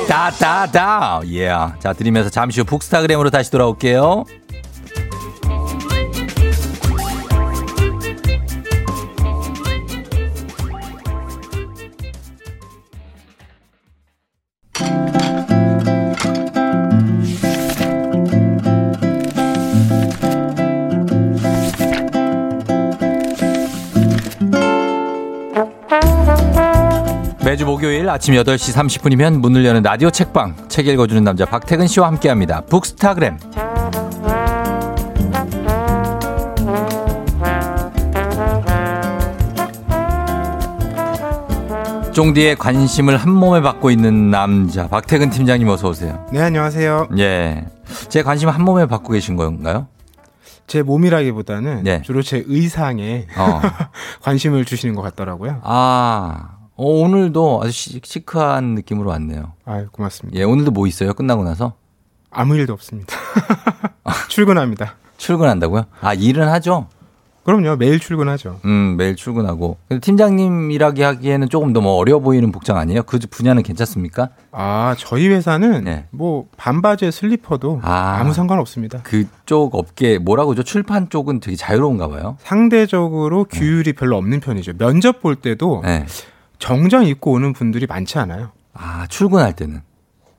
[0.07, 1.49] 다다다 예.
[1.79, 4.25] 자, 드리면서 잠시 후 북스타그램으로 다시 돌아올게요.
[27.51, 32.61] 매주 목요일 아침 8시 30분이면 문을 여는 라디오 책방 책 읽어주는 남자 박태근 씨와 함께합니다.
[32.61, 33.37] 북스타그램
[42.13, 46.25] 쫑디의 관심을 한 몸에 받고 있는 남자 박태근 팀장님 어서 오세요.
[46.31, 47.09] 네, 안녕하세요.
[47.17, 47.65] 예,
[48.07, 49.89] 제 관심을 한 몸에 받고 계신 건가요?
[50.67, 52.01] 제 몸이라기보다는 네.
[52.01, 53.59] 주로 제 의상에 어.
[54.23, 55.59] 관심을 주시는 것 같더라고요.
[55.63, 59.53] 아, 어, 오늘도 아주 시, 시크한 느낌으로 왔네요.
[59.65, 60.39] 아, 고맙습니다.
[60.39, 61.13] 예, 오늘도 뭐 있어요?
[61.13, 61.73] 끝나고 나서?
[62.31, 63.15] 아무 일도 없습니다.
[64.29, 64.95] 출근합니다.
[65.17, 65.83] 출근한다고요?
[66.01, 66.87] 아, 일은 하죠?
[67.43, 67.75] 그럼요.
[67.75, 68.59] 매일 출근하죠.
[68.65, 69.77] 음, 매일 출근하고.
[70.01, 73.03] 팀장님이라기 하기에는 조금 너무 어려 보이는 복장 아니에요?
[73.03, 74.29] 그 분야는 괜찮습니까?
[74.51, 76.05] 아, 저희 회사는 네.
[76.09, 78.17] 뭐 반바지에 슬리퍼도 아.
[78.19, 79.01] 아무 상관없습니다.
[79.03, 82.37] 그쪽 업계 뭐라고 죠 출판 쪽은 되게 자유로운가 봐요.
[82.41, 84.73] 상대적으로 규율이 별로 없는 편이죠.
[84.77, 86.05] 면접 볼 때도 네.
[86.61, 88.51] 정장 입고 오는 분들이 많지 않아요.
[88.73, 89.81] 아, 출근할 때는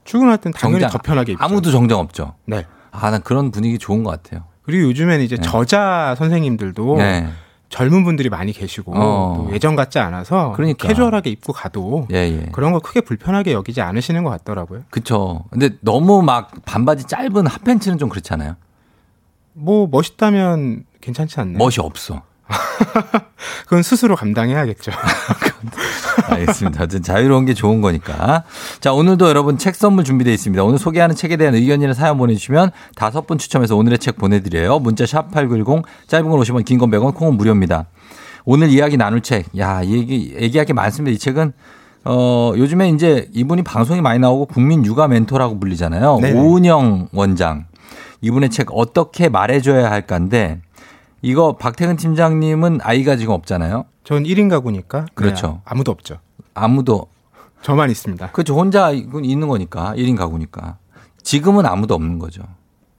[0.05, 1.45] 출근할 때는 당연히 정장, 더 편하게 입죠.
[1.45, 2.35] 아무도 정장 없죠.
[2.47, 2.65] 네.
[2.93, 4.45] 아, 난 그런 분위기 좋은 것 같아요.
[4.63, 7.29] 그리고 요즘에는 이제 저자 선생님들도 네.
[7.69, 9.47] 젊은 분들이 많이 계시고 어.
[9.49, 10.87] 또 예전 같지 않아서 그러니까.
[10.87, 12.49] 캐주얼하게 입고 가도 예, 예.
[12.53, 14.83] 그런 거 크게 불편하게 여기지 않으시는 것 같더라고요.
[14.91, 15.45] 그쵸.
[15.51, 18.55] 근데 너무 막 반바지 짧은 핫팬츠는 좀 그렇잖아요.
[19.55, 21.59] 뭐 멋있다면 괜찮지 않나요?
[21.59, 22.23] 멋이 없어.
[23.65, 24.93] 그건 스스로 감당해야겠죠.
[26.29, 26.87] 알겠습니다.
[26.87, 28.45] 자유로운 게 좋은 거니까.
[28.81, 30.63] 자, 오늘도 여러분 책 선물 준비되어 있습니다.
[30.63, 34.79] 오늘 소개하는 책에 대한 의견이나 사연 보내주시면 다섯 분 추첨해서 오늘의 책 보내드려요.
[34.81, 37.87] 문자 샵 8910, 짧은 건 50원, 긴 건 100원, 콩은 무료입니다.
[38.45, 39.47] 오늘 이야기 나눌 책.
[39.59, 41.15] 야, 이 얘기, 얘기할 게 많습니다.
[41.15, 41.53] 이 책은
[42.05, 46.19] 어, 요즘에 이제 이분이 방송이 많이 나오고 국민 육아 멘토라고 불리잖아요.
[46.21, 46.41] 네네.
[46.41, 47.67] 오은영 원장.
[48.21, 50.61] 이분의 책 어떻게 말해줘야 할까인데
[51.23, 53.85] 이거 박태근 팀장님은 아이가 지금 없잖아요.
[54.05, 55.47] 전 1인 가구니까 그렇죠.
[55.47, 56.19] 네, 아무도 없죠.
[56.55, 57.07] 아무도
[57.63, 58.33] 저만 있습니다.
[58.33, 58.57] 그렇죠.
[58.59, 59.95] 혼자 있는 거니까.
[59.97, 60.79] 1인 가구니까.
[61.23, 62.43] 지금은 아무도 없는 거죠.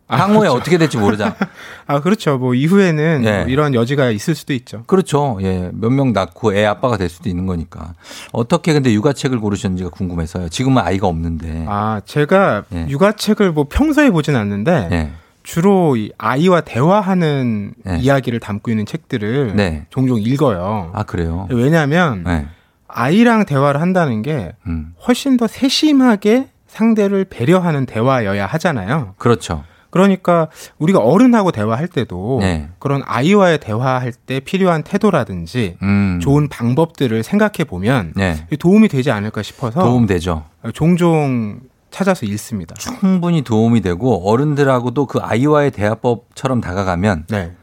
[0.07, 0.55] 아, 향후에 그렇죠.
[0.55, 1.35] 어떻게 될지 모르자.
[1.87, 2.37] 아, 그렇죠.
[2.37, 3.37] 뭐 이후에는 예.
[3.39, 4.83] 뭐 이런 여지가 있을 수도 있죠.
[4.85, 5.37] 그렇죠.
[5.41, 5.69] 예.
[5.73, 7.93] 몇 명 낳고 애 아빠가 될 수도 있는 거니까.
[8.31, 10.47] 어떻게 근데 육아책을 고르셨는지가 궁금해서요.
[10.49, 11.65] 지금은 아이가 없는데.
[11.67, 12.85] 아, 제가 예.
[12.87, 15.11] 육아책을 뭐 평소에 보진 않는데 예.
[15.43, 17.99] 주로 이 아이와 대화하는 네.
[17.99, 19.85] 이야기를 담고 있는 책들을 네.
[19.89, 20.91] 종종 읽어요.
[20.93, 21.47] 아, 그래요?
[21.51, 22.47] 왜냐하면 네.
[22.87, 24.93] 아이랑 대화를 한다는 게 음.
[25.05, 29.15] 훨씬 더 세심하게 상대를 배려하는 대화여야 하잖아요.
[29.17, 29.63] 그렇죠.
[29.89, 30.47] 그러니까
[30.79, 32.69] 우리가 어른하고 대화할 때도 네.
[32.79, 36.19] 그런 아이와의 대화할 때 필요한 태도라든지 음.
[36.19, 38.47] 좋은 방법들을 생각해 보면 네.
[38.57, 40.45] 도움이 되지 않을까 싶어서 도움 되죠.
[40.73, 41.59] 종종
[41.93, 42.73] 찾아서 읽습니다.
[42.75, 47.53] 충분히 도움이 되고 어른들하고도 그 아이와의 대화법처럼 다가가면 네.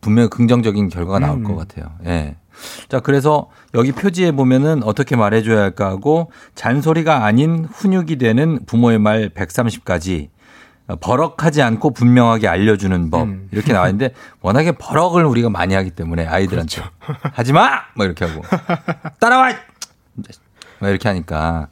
[0.00, 1.44] 분명 히 긍정적인 결과가 나올 음.
[1.44, 1.92] 것 같아요.
[2.06, 2.36] 예.
[2.88, 9.28] 자, 그래서 여기 표지에 보면은 어떻게 말해줘야 할까 하고 잔소리가 아닌 훈육이 되는 부모의 말
[9.28, 10.28] 130가지
[11.00, 13.48] 버럭하지 않고 분명하게 알려주는 법 음.
[13.52, 16.90] 이렇게 나와 있는데 워낙에 버럭을 우리가 많이 하기 때문에 아이들한테 그렇죠.
[17.34, 17.82] 하지 마!
[17.94, 18.42] 뭐 이렇게 하고
[19.20, 19.52] 따라와!
[20.84, 21.68] 뭐 이렇게 하니까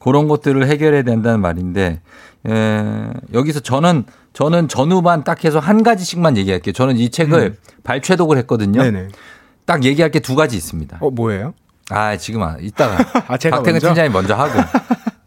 [0.00, 2.00] 그런 것들을 해결해야 된다는 말인데
[2.46, 6.72] 에, 여기서 저는 저는 전후반 딱 해서 한 가지씩만 얘기할게요.
[6.72, 8.80] 저는 이 책을 발췌독을 했거든요.
[8.82, 8.92] 음.
[8.92, 9.08] 네네.
[9.66, 10.98] 딱 얘기할 게 두 가지 있습니다.
[11.00, 11.54] 어, 뭐예요?
[11.90, 12.96] 아, 지금 아, 이따가
[13.28, 13.88] 아, 제가 박태근 먼저?
[13.88, 14.58] 팀장이 먼저 하고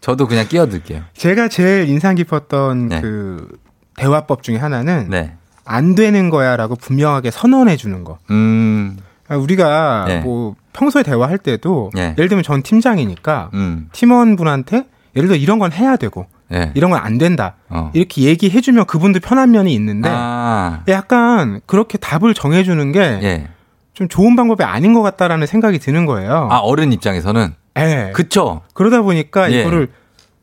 [0.01, 1.01] 저도 그냥 끼어들게요.
[1.13, 3.01] 제가 제일 인상 깊었던 네.
[3.01, 3.47] 그
[3.95, 5.35] 대화법 중에 하나는 네.
[5.65, 8.19] 안 되는 거야라고 분명하게 선언해 주는 거.
[8.31, 8.97] 음.
[9.27, 10.19] 아, 우리가 네.
[10.21, 12.13] 뭐 평소에 대화할 때도 네.
[12.17, 13.89] 예를 들면 전 팀장이니까 음.
[13.93, 16.71] 팀원분한테 예를 들어 이런 건 해야 되고 네.
[16.75, 17.55] 이런 건 안 된다.
[17.69, 17.91] 어.
[17.93, 20.83] 이렇게 얘기해 주면 그분도 편한 면이 있는데 아.
[20.87, 23.47] 약간 그렇게 답을 정해 주는 게좀 예.
[24.07, 26.47] 좋은 방법이 아닌 것 같다라는 생각이 드는 거예요.
[26.51, 28.11] 아, 어른 입장에서는 예.
[28.13, 28.61] 그쵸?
[28.73, 29.61] 그러다 보니까 예.
[29.61, 29.89] 이거를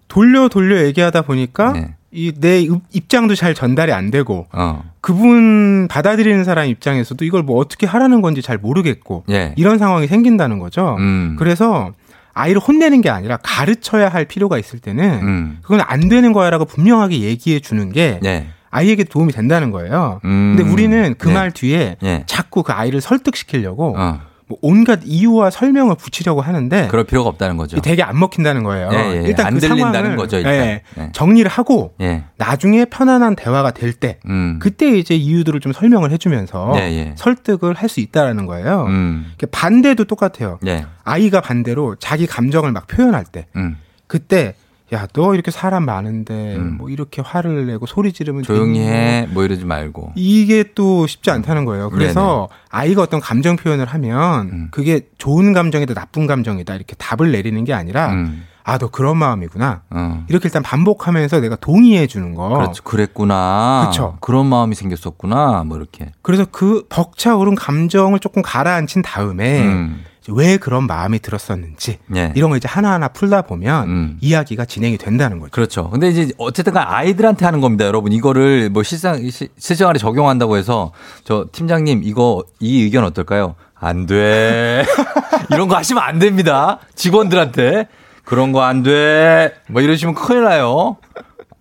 [0.08, 1.94] 돌려 돌려 얘기하다 보니까 네.
[2.14, 4.82] 이 내 입장도 잘 전달이 안 되고 어.
[5.00, 9.52] 그분 받아들이는 사람 입장에서도 이걸 뭐 어떻게 하라는 건지 잘 모르겠고 예.
[9.56, 10.96] 이런 상황이 생긴다는 거죠.
[10.98, 11.36] 음.
[11.38, 11.92] 그래서
[12.32, 15.58] 아이를 혼내는 게 아니라 가르쳐야 할 필요가 있을 때는 음.
[15.62, 18.46] 그건 안 되는 거야라고 분명하게 얘기해 주는 게 예.
[18.70, 20.20] 아이에게 도움이 된다는 거예요.
[20.24, 20.54] 음.
[20.56, 21.34] 근데 우리는 그 예.
[21.34, 22.24] 말 뒤에 예.
[22.26, 24.20] 자꾸 그 아이를 설득시키려고 어.
[24.54, 27.80] 뭐 온갖 이유와 설명을 붙이려고 하는데 그럴 필요가 없다는 거죠.
[27.80, 28.90] 되게 안 먹힌다는 거예요.
[28.92, 29.22] 예, 예.
[29.28, 30.52] 일단 안 그 들린다는 상황을 거죠, 일단.
[30.54, 31.08] 예, 예.
[31.12, 32.24] 정리를 하고 예.
[32.36, 34.58] 나중에 편안한 대화가 될때 음.
[34.60, 37.14] 그때 이제 이유들을 좀 설명을 해주면서 예, 예.
[37.16, 38.86] 설득을 할 수 있다라는 거예요.
[38.88, 39.26] 음.
[39.52, 40.58] 반대도 똑같아요.
[40.66, 40.84] 예.
[41.04, 43.76] 아이가 반대로 자기 감정을 막 표현할 때 음.
[44.08, 44.54] 그때
[44.92, 46.76] 야 너 이렇게 사람 많은데 음.
[46.78, 48.80] 뭐 이렇게 화를 내고 소리 지르면 조용히?
[48.80, 49.26] 해.
[49.30, 50.12] 뭐 이러지 말고.
[50.14, 51.88] 이게 또 쉽지 않다는 거예요.
[51.90, 54.68] 그래서 아이가 어떤 감정 표현을 하면 음.
[54.70, 58.44] 그게 좋은 감정이다 나쁜 감정이다 이렇게 답을 내리는 게 아니라 음.
[58.66, 60.24] 아 너 그런 마음이구나 어.
[60.28, 62.48] 이렇게 일단 반복하면서 내가 동의해 주는 거.
[62.48, 62.82] 그렇죠.
[62.82, 63.88] 그랬구나.
[63.90, 64.16] 그쵸.
[64.20, 65.64] 그런 마음이 생겼었구나.
[65.66, 66.12] 뭐 이렇게.
[66.22, 70.04] 그래서 그 벅차오른 감정을 조금 가라앉힌 다음에 음.
[70.28, 72.32] 왜 그런 마음이 들었었는지 예.
[72.34, 74.18] 이런 거 이제 하나하나 풀다 보면 음.
[74.20, 75.50] 이야기가 진행이 된다는 거죠.
[75.50, 75.90] 그렇죠.
[75.90, 78.12] 근데 이제 어쨌든 간 아이들한테 하는 겁니다, 여러분.
[78.12, 80.92] 이거를 뭐 실상, 시- 실생활에 적용한다고 해서
[81.24, 83.54] 저 팀장님 이거 이 의견 어떨까요?
[83.74, 84.84] 안 돼.
[85.52, 86.78] 이런 거 하시면 안 됩니다.
[86.94, 87.88] 직원들한테.
[88.24, 89.52] 그런 거 안 돼.
[89.68, 90.96] 뭐 이러시면 큰일 나요.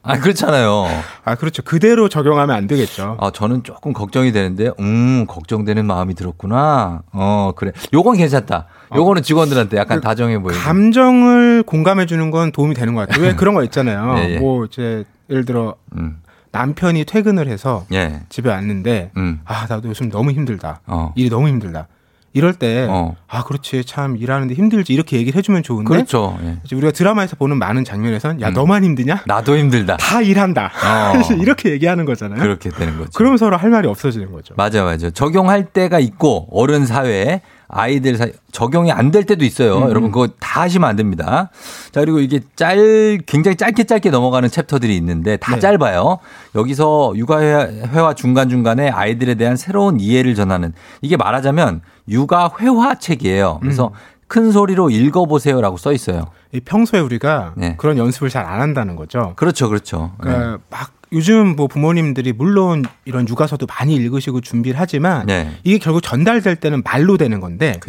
[0.05, 0.85] 아, 그렇잖아요.
[1.23, 1.63] 아 그렇죠.
[1.63, 3.17] 그대로 적용하면 안 되겠죠.
[3.19, 7.03] 아, 저는 조금 걱정이 되는데, 음, 걱정되는 마음이 들었구나.
[7.13, 7.71] 어, 그래.
[7.93, 8.65] 요건 괜찮다.
[8.93, 10.59] 요거는 직원들한테 약간 다정해 보이고.
[10.59, 13.23] 감정을 공감해 주는 건 도움이 되는 것 같아요.
[13.23, 14.15] 왜 그런 거 있잖아요.
[14.19, 14.39] 예, 예.
[14.39, 18.21] 뭐 이제 예를 들어 음, 남편이 퇴근을 해서 예.
[18.29, 20.81] 집에 왔는데 음, 아 나도 요즘 너무 힘들다.
[20.85, 21.13] 어.
[21.15, 21.87] 일이 너무 힘들다.
[22.33, 23.15] 이럴 때, 어.
[23.27, 23.85] 아, 그렇지.
[23.85, 24.91] 참, 일하는데 힘들지.
[24.93, 25.87] 이렇게 얘기를 해주면 좋은데.
[25.87, 26.37] 그렇죠.
[26.43, 26.57] 예.
[26.75, 28.53] 우리가 드라마에서 보는 많은 장면에선, 야, 음.
[28.53, 29.23] 너만 힘드냐?
[29.27, 29.97] 나도 힘들다.
[29.97, 30.71] 다 일한다.
[30.83, 31.33] 어.
[31.39, 32.41] 이렇게 얘기하는 거잖아요.
[32.41, 33.11] 그렇게 되는 거죠.
[33.13, 34.55] 그러면 서로 할 말이 없어지는 거죠.
[34.57, 35.11] 맞아, 맞아.
[35.11, 37.41] 적용할 때가 있고 어른 사회에
[37.73, 39.77] 아이들 사이 적용이 안 될 때도 있어요.
[39.79, 39.89] 음.
[39.89, 41.49] 여러분 그거 다 하시면 안 됩니다.
[41.91, 45.59] 자 그리고 이게 짤 굉장히 짧게 짧게 넘어가는 챕터들이 있는데 다 네.
[45.59, 46.17] 짧아요.
[46.55, 53.59] 여기서 육아회화 중간 중간에 아이들에 대한 새로운 이해를 전하는 이게 말하자면 육아 회화 책이에요.
[53.61, 53.91] 그래서 음.
[54.27, 56.25] 큰 소리로 읽어보세요라고 써 있어요.
[56.51, 57.75] 이 평소에 우리가 네.
[57.77, 59.33] 그런 연습을 잘 안 한다는 거죠.
[59.35, 60.13] 그렇죠, 그렇죠.
[60.19, 65.51] 그러니까 막 요즘 뭐 부모님들이 물론 이런 육아서도 많이 읽으시고 준비를 하지만 네.
[65.63, 67.79] 이게 결국 전달될 때는 말로 되는 건데.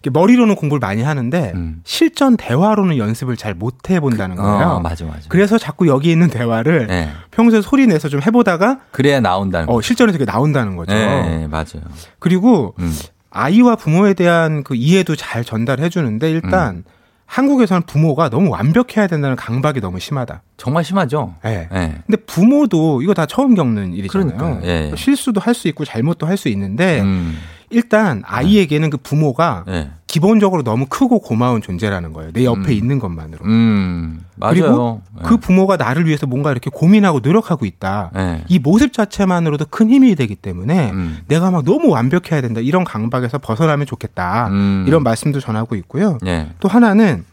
[0.00, 1.80] 이게 머리로는 공부를 많이 하는데 음.
[1.84, 4.68] 실전 대화로는 연습을 잘 못 해본다는 거예요.
[4.68, 5.22] 어, 맞아, 맞아.
[5.28, 7.10] 그래서 자꾸 여기 있는 대화를 네.
[7.32, 9.86] 평소에 소리 내서 좀 해보다가 그래야 나온다는 어, 거죠.
[9.86, 10.94] 실전에서 이게 나온다는 거죠.
[10.94, 11.82] 네, 맞아요.
[12.20, 12.94] 그리고 음.
[13.30, 16.84] 아이와 부모에 대한 그 이해도 잘 전달해 주는데 일단 음.
[17.28, 20.42] 한국에서는 부모가 너무 완벽해야 된다는 강박이 너무 심하다.
[20.56, 21.34] 정말 심하죠.
[21.44, 21.68] 네.
[21.70, 21.94] 네.
[22.06, 24.36] 근데 부모도 이거 다 처음 겪는 일이잖아요.
[24.38, 24.66] 그러니까요.
[24.68, 24.92] 예.
[24.96, 27.38] 실수도 할 수 있고 잘못도 할 수 있는데 음.
[27.70, 29.90] 일단 아이에게는 그 부모가 네.
[30.08, 32.32] 기본적으로 너무 크고 고마운 존재라는 거예요.
[32.32, 32.70] 내 옆에 음.
[32.70, 33.44] 있는 것만으로.
[33.44, 34.54] 음, 맞아요.
[34.54, 35.22] 그리고 네.
[35.26, 38.10] 그 부모가 나를 위해서 뭔가 이렇게 고민하고 노력하고 있다.
[38.14, 38.42] 네.
[38.48, 41.18] 이 모습 자체만으로도 큰 힘이 되기 때문에 음.
[41.28, 42.60] 내가 막 너무 완벽해야 된다.
[42.62, 44.48] 이런 강박에서 벗어나면 좋겠다.
[44.48, 44.84] 음.
[44.88, 46.18] 이런 말씀도 전하고 있고요.
[46.22, 46.50] 네.
[46.58, 47.24] 또 하나는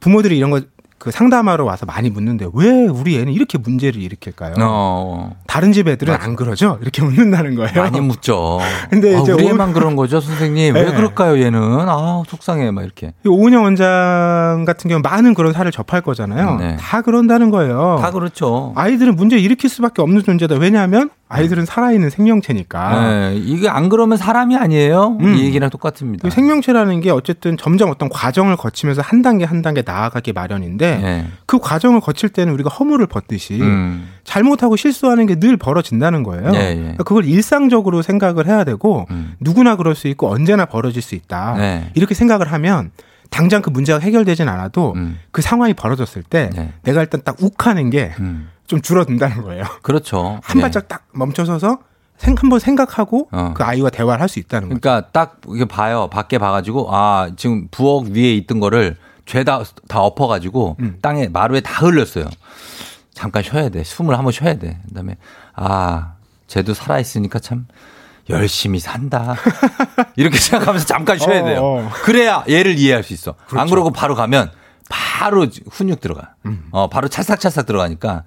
[0.00, 0.60] 부모들이 이런 거
[0.98, 4.54] 그 상담하러 와서 많이 묻는데 왜 우리 애는 이렇게 문제를 일으킬까요?
[4.60, 5.36] 어.
[5.46, 6.78] 다른 집 애들은 안 그러죠?
[6.82, 7.72] 이렇게 묻는다는 거예요.
[7.82, 8.58] 많이 묻죠.
[8.90, 10.74] 근데 아, 이제 우리 오- 애만 그런 거죠, 선생님?
[10.74, 10.92] 왜 네.
[10.92, 11.60] 그럴까요, 얘는?
[11.88, 13.12] 아, 속상해, 막 이렇게.
[13.24, 16.56] 이 오은영 원장 같은 경우 많은 그런 사례를 접할 거잖아요.
[16.56, 16.76] 네.
[16.80, 17.98] 다 그런다는 거예요.
[18.00, 18.72] 다 그렇죠.
[18.76, 20.56] 아이들은 문제 일으킬 수밖에 없는 존재다.
[20.56, 23.00] 왜냐하면 아이들은 살아있는 생명체니까.
[23.10, 25.18] 네, 이게 안 그러면 사람이 아니에요?
[25.20, 25.34] 음.
[25.34, 26.26] 이 얘기랑 똑같습니다.
[26.26, 31.26] 그 생명체라는 게 어쨌든 점점 어떤 과정을 거치면서 한 단계 한 단계 나아가기 마련인데 네.
[31.46, 34.08] 그 과정을 거칠 때는 우리가 허물을 벗듯이 음.
[34.24, 36.50] 잘못하고 실수하는 게 늘 벌어진다는 거예요.
[36.54, 36.74] 예, 예.
[36.74, 39.06] 그러니까 그걸 일상적으로 생각을 해야 되고
[39.40, 41.52] 누구나 그럴 수 있고 언제나 벌어질 수 있다.
[41.54, 41.58] 음.
[41.58, 41.90] 네.
[41.94, 42.90] 이렇게 생각을 하면
[43.30, 45.18] 당장 그 문제가 해결되진 않아도 음.
[45.30, 46.72] 그 상황이 벌어졌을 때 네.
[46.82, 48.12] 내가 일단 딱 욱하는 게
[48.68, 49.64] 좀 줄어든다는 거예요.
[49.82, 50.38] 그렇죠.
[50.44, 50.60] 한 예.
[50.60, 51.78] 발짝 딱 멈춰서서
[52.18, 53.52] 생, 한번 생각하고 어.
[53.56, 54.80] 그 아이와 대화를 할 수 있다는 거죠.
[54.80, 56.08] 그러니까 딱 이게 봐요.
[56.10, 58.96] 밖에 봐가지고 아 지금 부엌 위에 있던 거를
[59.26, 60.98] 죄다 다 엎어가지고 음.
[61.02, 62.26] 땅에 마루에 다 흘렸어요.
[63.14, 63.82] 잠깐 쉬어야 돼.
[63.84, 64.78] 숨을 한번 쉬어야 돼.
[64.88, 65.16] 그다음에
[65.54, 66.12] 아
[66.46, 67.66] 쟤도 살아 있으니까 참
[68.30, 69.34] 열심히 산다.
[70.16, 71.60] 이렇게 생각하면서 잠깐 쉬어야 어, 돼요.
[71.62, 71.90] 어.
[72.04, 73.30] 그래야 얘를 이해할 수 있어.
[73.30, 73.70] 안 그렇죠.
[73.70, 74.50] 그러고 바로 가면
[74.90, 76.34] 바로 훈육 들어가.
[76.46, 76.64] 음.
[76.70, 78.24] 어 바로 찰싹찰싹 들어가니까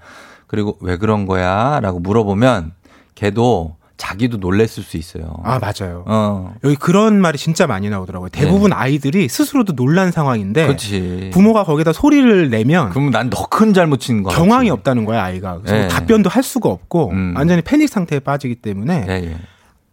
[0.51, 2.73] 그리고 왜 그런 거야?라고 물어보면
[3.15, 5.37] 걔도 자기도 놀랬을 수 있어요.
[5.43, 6.03] 아 맞아요.
[6.07, 6.53] 어.
[6.65, 8.29] 여기 그런 말이 진짜 많이 나오더라고요.
[8.29, 10.67] 대부분 아이들이 스스로도 놀란 상황인데 네.
[10.67, 11.29] 그렇지.
[11.31, 14.35] 부모가 거기다 소리를 내면 그럼 난 더 큰 잘못 친 거야.
[14.35, 15.59] 경황이 없다는 거야 아이가.
[15.59, 15.87] 그래서 예.
[15.87, 19.35] 답변도 할 수가 없고 완전히 패닉 상태에 빠지기 때문에 예, 예.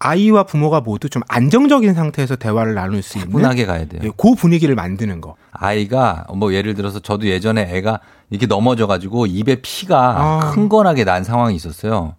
[0.01, 4.01] 아이와 부모가 모두 좀 안정적인 상태에서 대화를 나눌 수 있는 차분하게 가야 돼요.
[4.05, 5.35] 예, 그 분위기를 만드는 거.
[5.53, 8.01] 아이가 뭐 예를 들어서 저도 예전에 애가
[8.31, 10.39] 이렇게 넘어져 가지고 입에 피가 아.
[10.51, 12.15] 흥건하게 난 상황이 있었어요.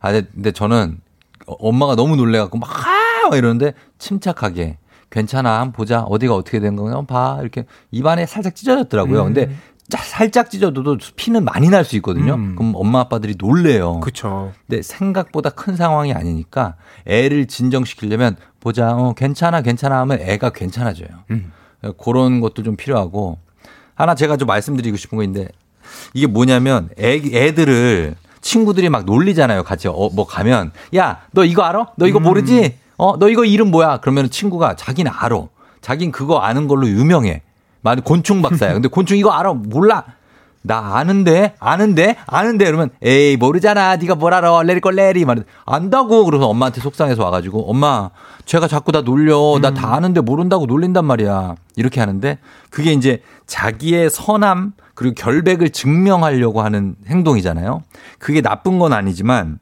[0.00, 1.00] 아 근데- 저는
[1.46, 3.28] 엄마가 너무 놀래 갖고 막 아!
[3.28, 4.78] 막 이러는데 침착하게
[5.10, 9.20] 괜찮아 한번 보자 어디가 어떻게 된 건가 한번 봐 이렇게 입안에 살짝 찢어졌더라고요.
[9.22, 9.24] 음.
[9.34, 9.56] 근데
[9.88, 12.34] 짜- 살짝 찢어져도 피는 많이 날 수 있거든요.
[12.34, 12.54] 음.
[12.56, 14.00] 그럼 엄마 아빠들이 놀래요.
[14.00, 14.52] 그렇죠.
[14.66, 16.74] 근데 생각보다 큰 상황이 아니니까
[17.06, 21.08] 애를 진정시키려면 보자, 어, 괜찮아, 괜찮아 하면 애가 괜찮아져요.
[21.30, 21.52] 음.
[22.02, 23.38] 그런 것도 좀 필요하고
[23.96, 25.48] 하나 제가 좀 말씀드리고 싶은 거 있는데
[26.14, 29.64] 이게 뭐냐면 애, 애들을 친구들이 막 놀리잖아요.
[29.64, 31.88] 같이 어, 뭐 가면 야, 너 이거 알아?
[31.96, 32.78] 너 이거 모르지?
[32.98, 33.98] 어, 너 이거 이름 뭐야?
[34.00, 35.48] 그러면 친구가 자기는 알아.
[35.80, 37.42] 자긴 그거 아는 걸로 유명해.
[37.80, 38.72] 만 곤충 박사야.
[38.74, 39.52] 근데 곤충 이거 알아?
[39.54, 40.04] 몰라.
[40.66, 43.96] 나 아는데 아는데 아는데 그러면 에이 모르잖아.
[43.96, 44.62] 네가 뭘 알아.
[44.62, 46.24] 레리꼴 레리 말 안다고.
[46.24, 48.10] 그래서 엄마한테 속상해서 와가지고 엄마
[48.44, 49.58] 제가 자꾸 나 놀려.
[49.62, 51.54] 나 다 아는데 모른다고 놀린단 말이야.
[51.76, 52.38] 이렇게 하는데
[52.70, 57.82] 그게 이제 자기의 선함 그리고 결백을 증명하려고 하는 행동이잖아요.
[58.18, 59.58] 그게 나쁜 건 아니지만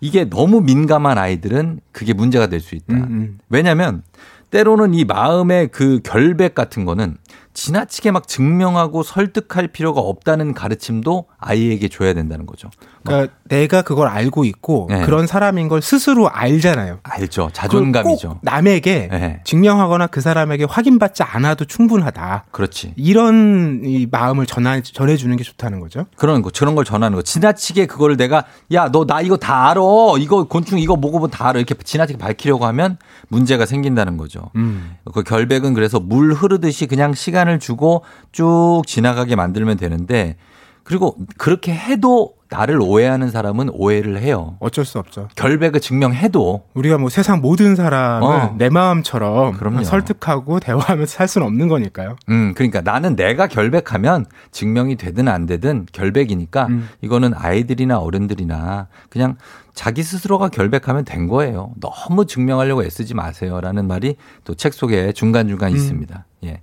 [0.00, 2.94] 이게 너무 민감한 아이들은 그게 문제가 될 수 있다.
[2.94, 4.02] 음, 왜냐하면
[4.50, 7.16] 때로는 이 마음의 그 결백 같은 거는
[7.54, 12.70] 지나치게 막 증명하고 설득할 필요가 없다는 가르침도 아이에게 줘야 된다는 거죠.
[13.04, 15.02] 그러니까 내가 그걸 알고 있고 네.
[15.04, 17.00] 그런 사람인 걸 스스로 알잖아요.
[17.02, 17.50] 알죠.
[17.52, 18.16] 자존감이죠.
[18.16, 19.40] 그걸 꼭 남에게 네.
[19.44, 22.44] 증명하거나 그 사람에게 확인받지 않아도 충분하다.
[22.50, 22.92] 그렇지.
[22.96, 26.06] 이런 이 마음을 전하, 전해주는 게 좋다는 거죠.
[26.16, 27.22] 그런 거, 저런 걸 전하는 거.
[27.22, 29.80] 지나치게 그거를 내가, 야, 너 나 이거 다 알아.
[30.18, 31.58] 이거 곤충 이거 먹어보면 다 알아.
[31.58, 34.50] 이렇게 지나치게 밝히려고 하면 문제가 생긴다는 거죠.
[34.56, 34.96] 음.
[35.14, 40.36] 그 결백은 그래서 물 흐르듯이 그냥 시간 을 주고 쭉 지나가게 만들면 되는데
[40.82, 44.56] 그리고 그렇게 해도 나를 오해하는 사람은 오해를 해요.
[44.60, 45.28] 어쩔 수 없죠.
[45.36, 48.54] 결백을 증명해도 우리가 뭐 세상 모든 사람을 어.
[48.56, 49.84] 내 마음처럼 그럼요.
[49.84, 52.16] 설득하고 대화하면서 살 수는 없는 거니까요.
[52.30, 56.88] 음, 그러니까 나는 내가 결백하면 증명이 되든 안 되든 결백이니까 음.
[57.02, 59.36] 이거는 아이들이나 어른들이나 그냥
[59.78, 61.70] 자기 스스로가 결백하면 된 거예요.
[61.78, 65.76] 너무 증명하려고 애쓰지 마세요라는 말이 또 책 속에 중간중간 음.
[65.76, 66.24] 있습니다.
[66.46, 66.60] 예.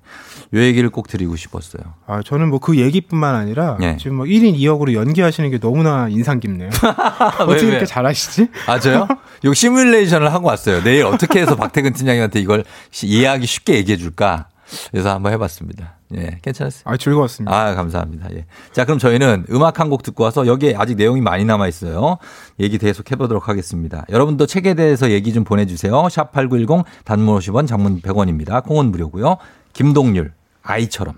[0.53, 1.81] 요 얘기를 꼭 드리고 싶었어요.
[2.07, 3.95] 아, 저는 뭐 그 얘기뿐만 아니라 예.
[3.95, 6.69] 지금 뭐 1인 2역으로 연기하시는 게 너무나 인상 깊네요.
[7.39, 7.69] 어떻게 왜?
[7.71, 8.49] 이렇게 잘하시지?
[8.67, 9.07] 아, 저요?
[9.45, 10.83] 요 시뮬레이션을 하고 왔어요.
[10.83, 14.49] 내일 어떻게 해서 박태근 팀장님한테 이걸 시- 이해하기 쉽게 얘기해 줄까?
[14.91, 15.94] 그래서 한번 해봤습니다.
[16.15, 16.83] 예, 괜찮았어요.
[16.85, 17.55] 아, 즐거웠습니다.
[17.55, 18.27] 아, 감사합니다.
[18.35, 18.45] 예.
[18.71, 22.17] 자, 그럼 저희는 음악 한 곡 듣고 와서 여기에 아직 내용이 많이 남아 있어요.
[22.59, 24.05] 얘기 계속 해보도록 하겠습니다.
[24.09, 25.93] 여러분도 책에 대해서 얘기 좀 보내주세요.
[25.93, 28.63] 샵8910 단문 50원, 장문 100원입니다.
[28.63, 29.37] 콩은 무료고요.
[29.73, 31.15] 김동률, 아이처럼.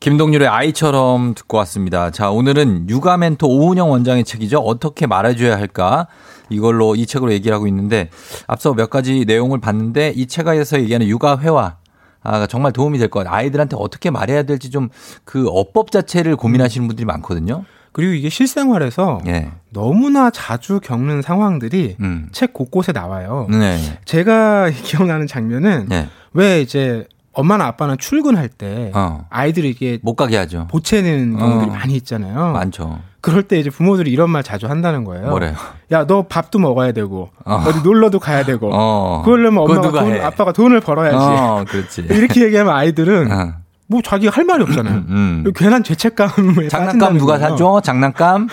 [0.00, 2.10] 김동률의 아이처럼 듣고 왔습니다.
[2.10, 4.58] 자, 오늘은 육아 멘토 오은영 원장의 책이죠.
[4.58, 6.08] 어떻게 말해줘야 할까?
[6.48, 8.10] 이걸로 이 책으로 얘기를 하고 있는데
[8.48, 11.76] 앞서 몇 가지 내용을 봤는데 이 책에서 얘기하는 육아 회화
[12.22, 13.34] 아, 정말 도움이 될 것 같아요.
[13.36, 14.88] 아이들한테 어떻게 말해야 될지 좀
[15.24, 17.64] 그 어법 자체를 고민하시는 분들이 많거든요.
[17.92, 19.50] 그리고 이게 실생활에서 예.
[19.70, 22.28] 너무나 자주 겪는 상황들이 음.
[22.32, 23.46] 책 곳곳에 나와요.
[23.50, 23.78] 네.
[24.04, 26.08] 제가 기억나는 장면은 네.
[26.32, 29.26] 왜 이제 엄마나 아빠는 출근할 때 어.
[29.30, 30.66] 아이들이 이게 못 가게 하죠.
[30.70, 31.72] 보채는 경우들이 어.
[31.74, 32.52] 많이 있잖아요.
[32.52, 33.00] 많죠.
[33.22, 35.28] 그럴 때 이제 부모들이 이런 말 자주 한다는 거예요.
[35.28, 35.54] 뭐래요?
[35.92, 37.54] 야, 너 밥도 먹어야 되고 어.
[37.54, 37.72] 어.
[37.72, 38.68] 디 놀러도 가야 되고.
[38.72, 39.22] 어.
[39.24, 40.20] 그러려면 엄마가 돈, 해?
[40.20, 41.16] 아빠가 돈을 벌어야지.
[41.16, 42.02] 어, 그렇지.
[42.10, 43.54] 이렇게 얘기하면 아이들은 어.
[43.86, 45.04] 뭐 자기가 할 말이 없잖아요.
[45.08, 45.44] 음.
[45.54, 47.50] 괜한 죄책감에 장난감 누가 거예요.
[47.50, 47.80] 사줘?
[47.84, 48.48] 장난감?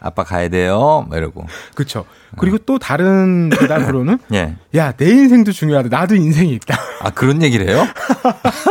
[0.00, 1.06] 아빠 가야 돼요.
[1.08, 1.46] 막 이러고.
[1.74, 2.04] 그렇죠.
[2.36, 4.56] 그리고 또 다른 대답으로는 예.
[4.76, 5.88] 야, 내 인생도 중요하다.
[5.88, 6.76] 나도 인생이 있다.
[7.00, 7.86] 아, 그런 얘기를 해요?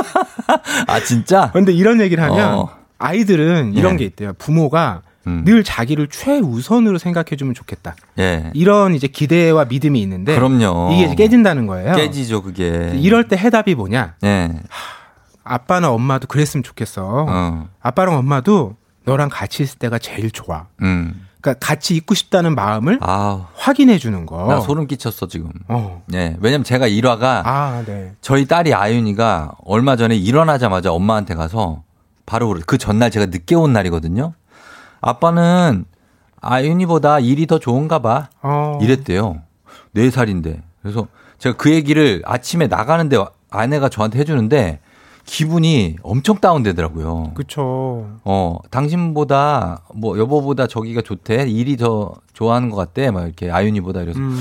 [0.88, 1.50] 아, 진짜?
[1.54, 2.70] 근데 이런 얘기를 하면 어.
[3.00, 3.98] 아이들은 이런 예.
[3.98, 4.34] 게 있대요.
[4.38, 5.44] 부모가 음.
[5.46, 7.96] 늘 자기를 최우선으로 생각해 주면 좋겠다.
[8.20, 8.52] 예.
[8.54, 10.92] 이런 이제 기대와 믿음이 있는데 그럼요.
[10.94, 11.96] 이게 이제 깨진다는 거예요.
[11.96, 12.94] 깨지죠, 그게.
[12.96, 14.16] 이럴 때 해답이 뭐냐?
[14.24, 14.52] 예.
[15.44, 17.26] 아빠나 엄마도 그랬으면 좋겠어.
[17.28, 17.68] 어.
[17.82, 20.68] 아빠랑 엄마도 너랑 같이 있을 때가 제일 좋아.
[20.82, 21.28] 음.
[21.42, 24.46] 그러니까 같이 있고 싶다는 마음을 아, 확인해 주는 거.
[24.48, 25.50] 나 소름 끼쳤어, 지금.
[25.68, 26.04] 어.
[26.14, 26.38] 예.
[26.40, 28.14] 왜냐면 제가 일화가 아, 네.
[28.22, 31.82] 저희 딸이 아윤이가 얼마 전에 일어나자마자 엄마한테 가서
[32.28, 34.34] 바로 그 전날 제가 늦게 온 날이거든요.
[35.02, 35.86] 아빠는
[36.40, 38.30] 아윤이보다 일이 더 좋은가 봐.
[38.42, 38.80] 어.
[38.82, 39.42] 이랬대요.
[39.92, 40.62] 네 살인데.
[40.82, 43.18] 그래서 제가 그 얘기를 아침에 나가는데
[43.50, 44.80] 아내가 저한테 해주는데
[45.26, 47.32] 기분이 엄청 다운되더라고요.
[47.36, 48.08] 그쵸.
[48.24, 51.48] 어, 당신보다 뭐 여보보다 저기가 좋대.
[51.48, 53.12] 일이 더 좋아하는 것 같대.
[53.12, 54.40] 막 이렇게 아윤이보다 이래서 음.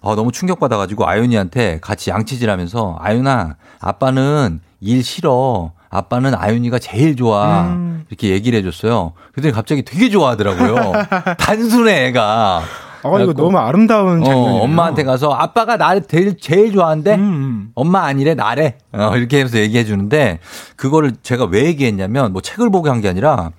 [0.00, 5.72] 아, 너무 충격받아가지고 아윤이한테 같이 양치질 하면서 아윤아, 아빠는 일 싫어.
[5.90, 7.62] 아빠는 아윤이가 제일 좋아.
[7.68, 8.04] 음.
[8.08, 9.12] 이렇게 얘기를 해줬어요.
[9.32, 10.92] 그랬더니 갑자기 되게 좋아하더라고요.
[11.38, 12.62] 단순해, 애가.
[13.02, 14.62] 아, 이거 너무 아름다운 어, 장면이에요.
[14.62, 17.14] 엄마한테 가서 아빠가 나를 제일, 제일 좋아한대?
[17.14, 17.70] 음.
[17.74, 18.78] 엄마 아니래, 나래.
[18.92, 20.40] 어, 이렇게 해서 얘기해 주는데,
[20.76, 23.52] 그거를 제가 왜 얘기했냐면, 뭐 책을 보고 한게 아니라,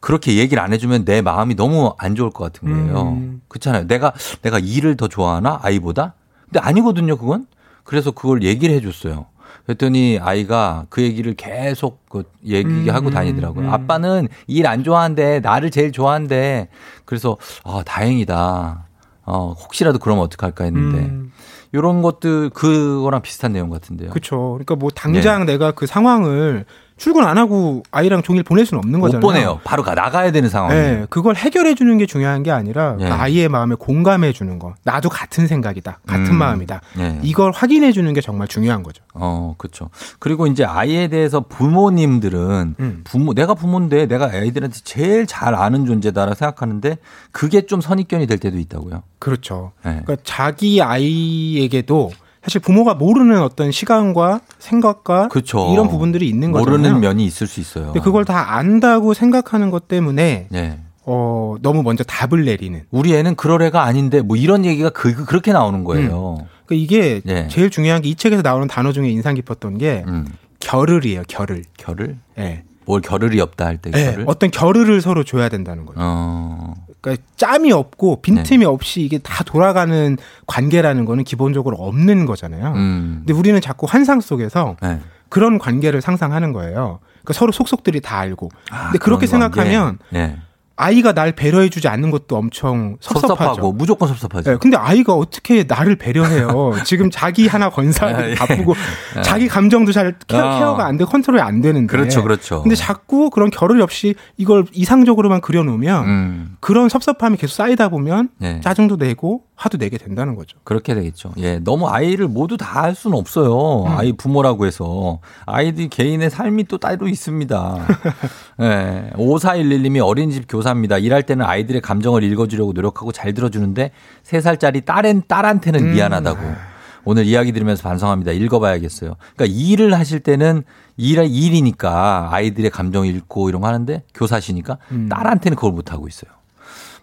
[0.00, 3.02] 그렇게 얘기를 안 해주면 내 마음이 너무 안 좋을 것 같은 거예요.
[3.12, 3.42] 음.
[3.48, 3.86] 그렇잖아요.
[3.86, 5.60] 내가, 내가 일을 더 좋아하나?
[5.62, 6.14] 아이보다?
[6.44, 7.46] 근데 아니거든요, 그건.
[7.84, 9.26] 그래서 그걸 얘기를 해줬어요.
[9.66, 13.66] 그랬더니 아이가 그 얘기를 계속 그 얘기하고 음, 다니더라고요.
[13.68, 13.72] 음.
[13.72, 15.40] 아빠는 일 안 좋아한대.
[15.40, 16.68] 나를 제일 좋아한대.
[17.04, 18.86] 그래서, 아, 다행이다.
[19.24, 20.98] 어, 혹시라도 그러면 어떡할까 했는데.
[20.98, 21.32] 음.
[21.74, 24.10] 요런 것들, 그거랑 비슷한 내용 같은데요.
[24.10, 24.52] 그쵸.
[24.54, 26.64] 그러니까 뭐 당장 내가 그 상황을
[27.02, 29.20] 출근 안 하고 아이랑 종일 보낼 수는 없는 못 거잖아요.
[29.20, 29.60] 보내요.
[29.64, 30.70] 바로 가, 나가야 되는 상황.
[30.70, 33.08] 네, 그걸 해결해 주는 게 중요한 게 아니라 예.
[33.08, 34.74] 그 아이의 마음에 공감해 주는 거.
[34.84, 35.98] 나도 같은 생각이다.
[36.06, 36.36] 같은 음.
[36.36, 36.80] 마음이다.
[37.00, 37.18] 예.
[37.24, 39.02] 이걸 확인해 주는 게 정말 중요한 거죠.
[39.14, 39.90] 어, 그렇죠.
[40.20, 43.00] 그리고 이제 아이에 대해서 부모님들은 음.
[43.02, 46.98] 부모 내가 부모인데 내가 아이들한테 제일 잘 아는 존재다라 생각하는데
[47.32, 49.02] 그게 좀 선입견이 될 때도 있다고요.
[49.18, 49.72] 그렇죠.
[49.84, 50.02] 네.
[50.04, 52.12] 그러니까 자기 아이에게도
[52.42, 55.70] 사실 부모가 모르는 어떤 시간과 생각과 그렇죠.
[55.72, 56.78] 이런 부분들이 있는 거잖아요.
[56.78, 57.86] 모르는 면이 있을 수 있어요.
[57.86, 60.78] 근데 그걸 다 안다고 생각하는 것 때문에 네.
[61.04, 62.82] 어, 너무 먼저 답을 내리는.
[62.90, 66.46] 우리 애는 그럴 애가 아닌데 뭐 이런 얘기가 그, 그- 그렇게 나오는 거예요.
[66.66, 67.46] 그러니까 이게 예.
[67.48, 70.26] 제일 중요한 게 이 책에서 나오는 단어 중에 인상 깊었던 게 음.
[70.58, 71.22] 결을이에요.
[71.28, 71.64] 결을.
[71.76, 72.18] 결을?
[72.38, 72.64] 예.
[72.84, 74.24] 뭘 겨를이 없다 할때 예, 결을?
[74.26, 76.00] 어떤 결을을 서로 줘야 된다는 거죠.
[76.02, 76.74] 어.
[77.02, 78.22] 그러니까 짬이 없고 네.
[78.22, 82.72] 빈틈이 없이 이게 다 돌아가는 관계라는 거는 기본적으로 없는 거잖아요.
[82.74, 83.16] 음.
[83.26, 85.00] 근데 우리는 자꾸 환상 속에서 네.
[85.28, 87.00] 그런 관계를 상상하는 거예요.
[87.22, 88.50] 그러니까 서로 속속들이 다 알고.
[88.70, 89.26] 근데 그렇게.
[89.26, 90.36] 생각하면 네.
[90.82, 93.36] 아이가 날 배려해주지 않는 것도 엄청 섭섭하죠.
[93.36, 94.50] 섭섭하고 무조건 섭섭하죠.
[94.50, 96.72] 네, 근데 아이가 어떻게 나를 배려해요?
[96.84, 98.34] 지금 자기 하나 아, 건사하고 예.
[98.34, 98.74] 바쁘고
[99.16, 99.22] 아.
[99.22, 100.58] 자기 감정도 잘 케어, 어.
[100.58, 101.86] 케어 가 안 돼, 컨트롤이 안 되는데.
[101.86, 102.62] 그렇죠, 그렇죠.
[102.62, 106.56] 근데 자꾸 그런 결을 없이 이걸 이상적으로만 그려놓으면 음.
[106.60, 108.60] 그런 섭섭함이 계속 쌓이다 보면 네.
[108.60, 110.58] 짜증도 내고 화도 내게 된다는 거죠.
[110.64, 111.32] 그렇게 되겠죠.
[111.36, 113.84] 예, 너무 아이를 모두 다 할 수는 없어요.
[113.84, 113.98] 음.
[113.98, 117.86] 아이 부모라고 해서 아이들 개인의 삶이 또 따로 있습니다.
[118.62, 120.98] 예, 5411님이 어린이집 교사입니다.
[120.98, 123.92] 일할 때는 아이들의 감정을 읽어주려고 노력하고 잘 들어주는데
[124.24, 125.92] 3살짜리 딸엔 딸한테는 음.
[125.92, 126.72] 미안하다고.
[127.04, 128.32] 오늘 이야기 들으면서 반성합니다.
[128.32, 129.16] 읽어봐야겠어요.
[129.36, 130.62] 그러니까 일을 하실 때는
[130.96, 135.08] 일, 일이니까 아이들의 감정 읽고 이런 거 하는데 교사시니까 음.
[135.08, 136.30] 딸한테는 그걸 못하고 있어요.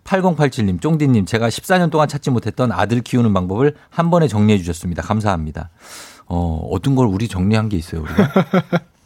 [0.10, 5.03] 8087님, 쫑디님, 제가 14년 동안 찾지 못했던 아들 키우는 방법을 한 번에 정리해 주셨습니다.
[5.03, 5.69] 감사합니다.
[6.26, 8.34] 어, 어떤 걸 우리 정리한 게 있어요, 우리가?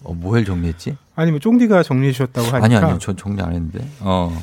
[0.03, 0.97] 어, 뭐를 정리했지?
[1.15, 2.65] 아니면 쫑디가 정리해 주셨다고 하니까.
[2.65, 2.97] 아니, 아니요.
[2.99, 3.85] 전 정리 안 했는데.
[3.99, 4.33] 어.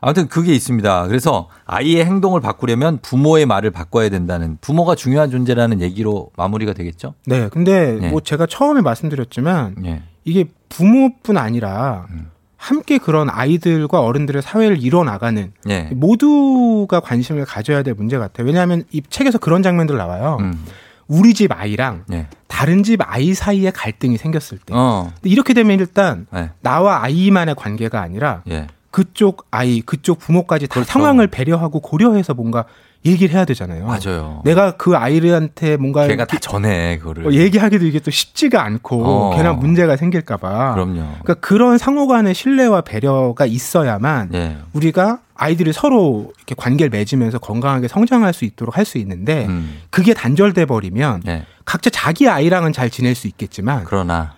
[0.00, 1.06] 아무튼 그게 있습니다.
[1.06, 7.14] 그래서 아이의 행동을 바꾸려면 부모의 말을 바꿔야 된다는 부모가 중요한 존재라는 얘기로 마무리가 되겠죠?
[7.24, 8.10] 네, 근데 네.
[8.10, 10.02] 뭐 제가 처음에 말씀드렸지만 예.
[10.24, 12.30] 이게 부모뿐 아니라 음.
[12.64, 15.82] 함께 그런 아이들과 어른들의 사회를 이뤄나가는 예.
[15.92, 18.46] 모두가 관심을 가져야 될 문제 같아요.
[18.46, 20.38] 왜냐하면 이 책에서 그런 장면들 나와요.
[20.40, 20.64] 음.
[21.06, 22.26] 우리 집 아이랑 예.
[22.48, 24.72] 다른 집 아이 사이에 갈등이 생겼을 때.
[24.74, 25.12] 어.
[25.24, 26.52] 이렇게 되면 일단 네.
[26.62, 28.68] 나와 아이만의 관계가 아니라 예.
[28.90, 32.64] 그쪽 아이, 그쪽 부모까지 다 상황을 배려하고 고려해서 뭔가
[33.06, 33.86] 얘기를 해야 되잖아요.
[33.86, 34.40] 맞아요.
[34.44, 37.26] 내가 그 아이한테 뭔가 걔가 다 전해 그거를.
[37.26, 39.36] 어, 얘기하기도 이게 또 쉽지가 않고 어.
[39.36, 40.74] 괜한 문제가 생길까봐.
[40.74, 40.94] 그럼요.
[40.94, 44.56] 그러니까 그런 상호간의 신뢰와 배려가 있어야만 예.
[44.72, 49.80] 우리가 아이들이 서로 이렇게 관계를 맺으면서 건강하게 성장할 수 있도록 할 수 있는데 음.
[49.90, 51.44] 그게 단절돼 버리면 예.
[51.64, 54.34] 각자 자기 아이랑은 잘 지낼 수 있겠지만 그러나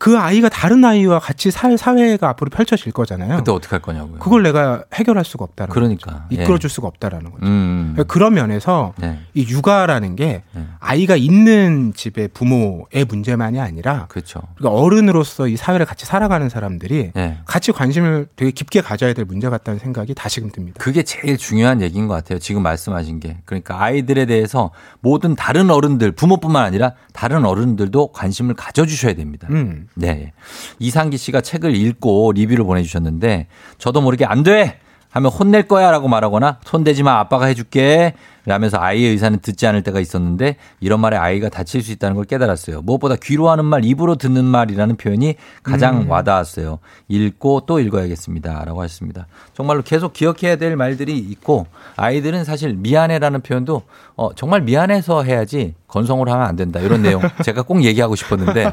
[0.00, 3.36] 그 아이가 다른 아이와 같이 살 사회가 앞으로 펼쳐질 거잖아요.
[3.36, 4.18] 그때 어떻게 할 거냐고요.
[4.18, 6.10] 그걸 내가 해결할 수가 없다는 그러니까.
[6.10, 6.24] 거죠.
[6.30, 7.44] 이끌어줄 수가 없다라는 거죠.
[7.44, 7.94] 음.
[8.08, 9.18] 그런 면에서 네.
[9.34, 10.42] 이 육아라는 게
[10.78, 14.40] 아이가 있는 집의 부모의 문제만이 아니라 그렇죠.
[14.56, 17.38] 그러니까 어른으로서 이 사회를 같이 살아가는 사람들이 네.
[17.44, 20.82] 같이 관심을 되게 깊게 가져야 될 문제 같다는 생각이 다시금 듭니다.
[20.82, 22.38] 그게 제일 중요한 얘기인 것 같아요.
[22.38, 23.36] 지금 말씀하신 게.
[23.44, 24.70] 그러니까 아이들에 대해서
[25.00, 29.46] 모든 다른 어른들, 부모뿐만 아니라 다른 어른들도 관심을 가져주셔야 됩니다.
[29.50, 29.88] 음.
[29.94, 30.32] 네.
[30.78, 33.46] 이상기 씨가 책을 읽고 리뷰를 보내주셨는데
[33.78, 34.78] 저도 모르게 안 돼!
[35.10, 38.14] 하면 혼낼 거야 라고 말하거나 손대지 마 아빠가 해줄게
[38.46, 42.80] 라면서 아이의 의사는 듣지 않을 때가 있었는데 이런 말에 아이가 다칠 수 있다는 걸 깨달았어요.
[42.82, 46.10] 무엇보다 귀로 하는 말, 입으로 듣는 말이라는 표현이 가장 음.
[46.10, 46.78] 와닿았어요.
[47.08, 48.64] 읽고 또 읽어야겠습니다.
[48.64, 49.26] 라고 하셨습니다.
[49.52, 53.82] 정말로 계속 기억해야 될 말들이 있고 아이들은 사실 미안해라는 표현도
[54.16, 56.80] 어, 정말 미안해서 해야지 건성으로 하면 안 된다.
[56.80, 58.72] 이런 내용 제가 꼭 얘기하고 싶었는데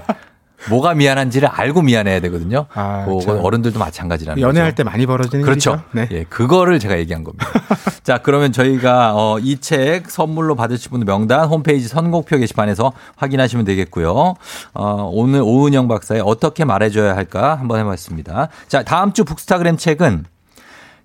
[0.70, 2.66] 뭐가 미안한지를 알고 미안해야 되거든요.
[2.74, 3.40] 아, 그거 참.
[3.44, 4.48] 어른들도 마찬가지라는 거죠.
[4.48, 5.82] 연애할 때 많이 벌어지는 그렇죠.
[5.92, 6.08] 네.
[6.12, 7.48] 예, 그거를 제가 얘기한 겁니다.
[8.04, 14.36] 자, 그러면 저희가 어, 이 책 선물로 받으실 분들 명단 홈페이지 선곡표 게시판에서 확인하시면 되겠고요.
[14.74, 18.50] 어, 오늘 오은영 박사의 어떻게 말해줘야 할까 한번 해봤습니다.
[18.68, 20.26] 자, 다음 주 북스타그램 책은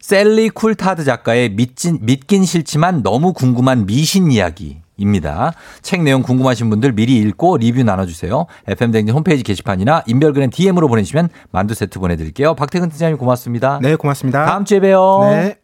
[0.00, 4.81] 셀리 쿨타드 작가의 믿긴 싫지만 너무 궁금한 미신 이야기.
[4.96, 5.52] 입니다.
[5.80, 8.46] 책 내용 궁금하신 분들 미리 읽고 리뷰 나눠주세요.
[8.66, 12.54] FM댕진 홈페이지 게시판이나 인별그램 DM으로 보내주시면 만두 세트 보내드릴게요.
[12.54, 13.78] 박태근 팀장님 고맙습니다.
[13.82, 14.44] 네, 고맙습니다.
[14.44, 15.20] 다음 주에 봬요.
[15.30, 15.56] 네.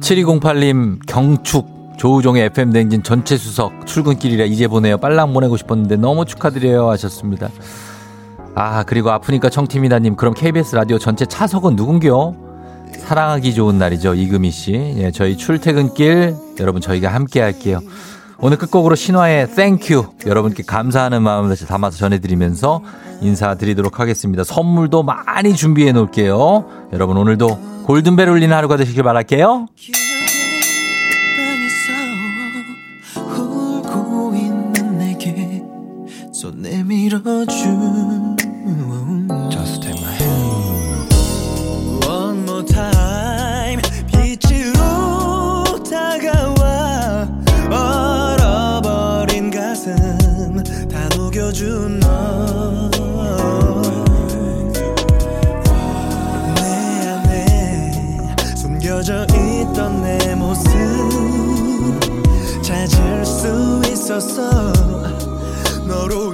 [0.00, 4.96] 7208님 경축 조우종의 FM댕진 전체 수석 출근길이라 이제 보내요.
[4.98, 7.50] 빨랑 보내고 싶었는데 너무 축하드려요 하셨습니다.
[8.54, 12.49] 아 그리고 아프니까 청춘이다님 그럼 KBS 라디오 전체 차석은 누군겨?
[12.98, 14.72] 사랑하기 좋은 날이죠 이금희 씨.
[14.98, 17.80] 예, 저희 출퇴근길 여러분 저희가 함께 할게요.
[18.38, 22.82] 오늘 끝곡으로 신화의 Thank You 여러분께 감사하는 마음을 다시 담아서 전해드리면서
[23.20, 24.44] 인사드리도록 하겠습니다.
[24.44, 26.88] 선물도 많이 준비해 놓을게요.
[26.92, 29.66] 여러분 오늘도 골든벨 울리는 하루가 되시길 바랄게요.
[36.60, 38.19] 내밀어준
[64.10, 64.72] 있었어.
[65.86, 66.30] 너로